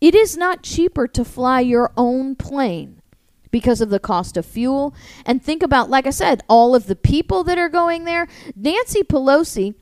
It 0.00 0.14
is 0.14 0.36
not 0.36 0.62
cheaper 0.62 1.08
to 1.08 1.24
fly 1.24 1.60
your 1.60 1.92
own 1.96 2.36
plane 2.36 3.02
because 3.50 3.80
of 3.80 3.90
the 3.90 3.98
cost 3.98 4.36
of 4.36 4.46
fuel. 4.46 4.94
And 5.26 5.42
think 5.42 5.62
about, 5.62 5.90
like 5.90 6.06
I 6.06 6.10
said, 6.10 6.42
all 6.48 6.74
of 6.76 6.86
the 6.86 6.94
people 6.94 7.42
that 7.44 7.58
are 7.58 7.68
going 7.68 8.04
there. 8.04 8.28
Nancy 8.54 9.02
Pelosi 9.02 9.74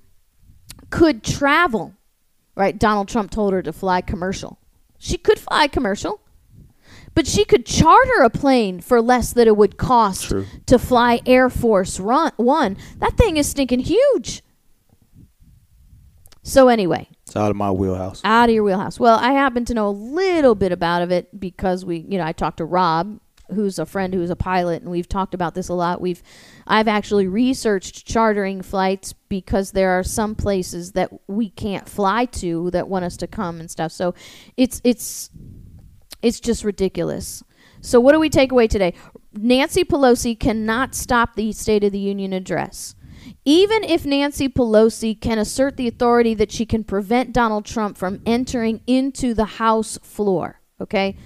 could 0.89 1.23
travel, 1.23 1.95
right? 2.57 2.79
Donald 2.79 3.09
Trump 3.09 3.31
told 3.31 3.53
her 3.53 3.63
to 3.63 3.73
fly 3.73 4.01
commercial. 4.01 4.59
She 4.99 5.17
could 5.17 5.39
fly 5.39 5.67
commercial, 5.67 6.21
but 7.15 7.27
she 7.27 7.45
could 7.45 7.65
charter 7.67 8.23
a 8.23 8.31
plane 8.31 8.81
for 8.81 9.01
less 9.01 9.33
than 9.33 9.49
it 9.49 9.57
would 9.57 9.77
cost 9.79 10.25
True. 10.29 10.47
to 10.67 10.79
fly 10.79 11.21
Air 11.27 11.49
Force 11.49 11.99
Run- 11.99 12.33
One. 12.37 12.77
That 12.99 13.17
thing 13.17 13.37
is 13.37 13.49
stinking 13.49 13.81
huge. 13.81 14.43
So, 16.43 16.69
anyway, 16.69 17.09
It's 17.27 17.37
out 17.37 17.51
of 17.51 17.57
my 17.57 17.71
wheelhouse. 17.71 18.23
out 18.25 18.49
of 18.49 18.55
your 18.55 18.65
wheelhouse. 18.65 18.99
Well, 18.99 19.19
I 19.19 19.33
happen 19.33 19.65
to 19.67 19.75
know 19.75 19.89
a 19.89 19.91
little 19.91 20.55
bit 20.55 20.73
about 20.73 21.03
of 21.03 21.11
it 21.13 21.39
because 21.39 21.85
we, 21.85 21.99
you 21.99 22.19
know, 22.19 22.25
I 22.25 22.33
talked 22.33 22.57
to 22.59 22.65
Rob, 22.65 23.21
who's 23.53 23.79
a 23.79 23.87
friend 23.87 24.15
who's 24.15 24.31
a 24.31 24.37
pilot, 24.37 24.83
and 24.83 24.91
we've 24.91 25.09
talked 25.09 25.35
about 25.35 25.55
this 25.55 25.69
a 25.69 25.75
lot. 25.75 26.01
We've, 26.01 26.23
I've 26.67 26.89
actually 26.89 27.27
researched 27.27 28.07
chartering 28.07 28.63
flights 28.63 29.13
because 29.29 29.73
there 29.73 29.91
are 29.91 30.03
some 30.03 30.35
places 30.35 30.93
that 30.93 31.11
we 31.29 31.51
can't 31.51 31.89
fly 31.89 32.25
to 32.27 32.71
that 32.71 32.89
want 32.89 33.05
us 33.05 33.17
to 33.19 33.27
come 33.27 33.61
and 33.61 33.71
stuff. 33.71 33.93
So, 33.93 34.15
it's 34.57 34.81
it's 34.85 35.31
it's 36.23 36.41
just 36.41 36.65
ridiculous. 36.65 37.43
So, 37.81 37.99
what 38.01 38.13
do 38.13 38.21
we 38.21 38.29
take 38.29 38.53
away 38.53 38.67
today? 38.67 38.95
Nancy 39.33 39.85
Pelosi 39.85 40.39
cannot 40.39 40.95
stop 40.95 41.35
the 41.35 41.53
State 41.53 41.85
of 41.85 41.93
the 41.93 41.99
Union 41.99 42.33
address. 42.33 42.95
Even 43.45 43.85
if 43.85 44.05
Nancy 44.05 44.49
Pelosi 44.49 45.19
can 45.19 45.39
assert 45.39 45.77
the 45.77 45.89
authority 45.89 46.35
that 46.35 46.51
she 46.51 46.67
can 46.67 46.85
prevent 46.85 47.33
Donald 47.33 47.65
Trump 47.65 47.97
from 47.97 48.21
entering 48.27 48.81
into 48.87 49.35
the 49.35 49.45
House 49.45 49.99
floor, 50.03 50.61
okay? 50.81 51.17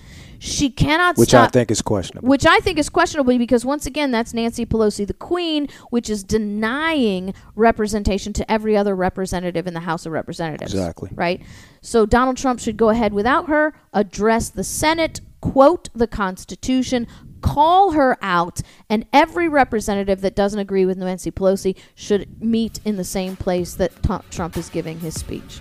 She 0.45 0.69
cannot 0.69 1.17
Which 1.17 1.31
stop 1.31 1.49
I 1.49 1.51
think 1.51 1.71
is 1.71 1.81
questionable. 1.81 2.29
which 2.29 2.45
I 2.45 2.59
think 2.59 2.79
is 2.79 2.91
questionable 2.91 3.39
because 3.39 3.65
once 3.65 3.87
again, 3.87 4.11
that's 4.11 4.35
Nancy 4.35 4.67
Pelosi, 4.67 5.07
the 5.07 5.15
Queen, 5.15 5.69
which 5.89 6.11
is 6.11 6.23
denying 6.23 7.33
representation 7.57 8.35
to 8.35 8.51
every 8.51 8.77
other 8.77 8.95
representative 8.95 9.67
in 9.67 9.73
the 9.73 9.81
House 9.81 10.05
of 10.05 10.13
Representatives. 10.13 10.75
Exactly. 10.75 11.09
Right? 11.15 11.41
So 11.81 12.05
Donald 12.05 12.37
Trump 12.37 12.61
should 12.61 12.77
go 12.77 12.91
ahead 12.91 13.15
without 13.15 13.49
her, 13.49 13.73
address 13.95 14.51
the 14.51 14.65
Senate, 14.65 15.23
quote 15.41 15.89
the 15.95 16.07
Constitution, 16.07 17.07
call 17.41 17.93
her 17.93 18.19
out, 18.21 18.61
and 18.91 19.07
every 19.15 19.49
representative 19.49 20.21
that 20.21 20.37
doesn't 20.37 20.59
agree 20.59 20.85
with 20.85 20.99
Nancy 20.99 21.31
Pelosi 21.31 21.75
should 21.95 22.43
meet 22.43 22.81
in 22.85 22.97
the 22.97 23.05
same 23.05 23.35
place 23.37 23.75
that 23.75 24.03
T- 24.03 24.19
Trump 24.31 24.59
is 24.59 24.69
giving 24.69 25.01
his 25.01 25.15
speech. 25.15 25.61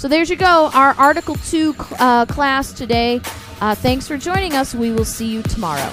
So 0.00 0.08
there 0.08 0.22
you 0.22 0.34
go, 0.34 0.70
our 0.72 0.94
Article 0.94 1.34
2 1.34 1.74
cl- 1.74 1.86
uh, 1.98 2.24
class 2.24 2.72
today. 2.72 3.20
Uh, 3.60 3.74
thanks 3.74 4.08
for 4.08 4.16
joining 4.16 4.54
us. 4.54 4.74
We 4.74 4.92
will 4.92 5.04
see 5.04 5.26
you 5.26 5.42
tomorrow. 5.42 5.92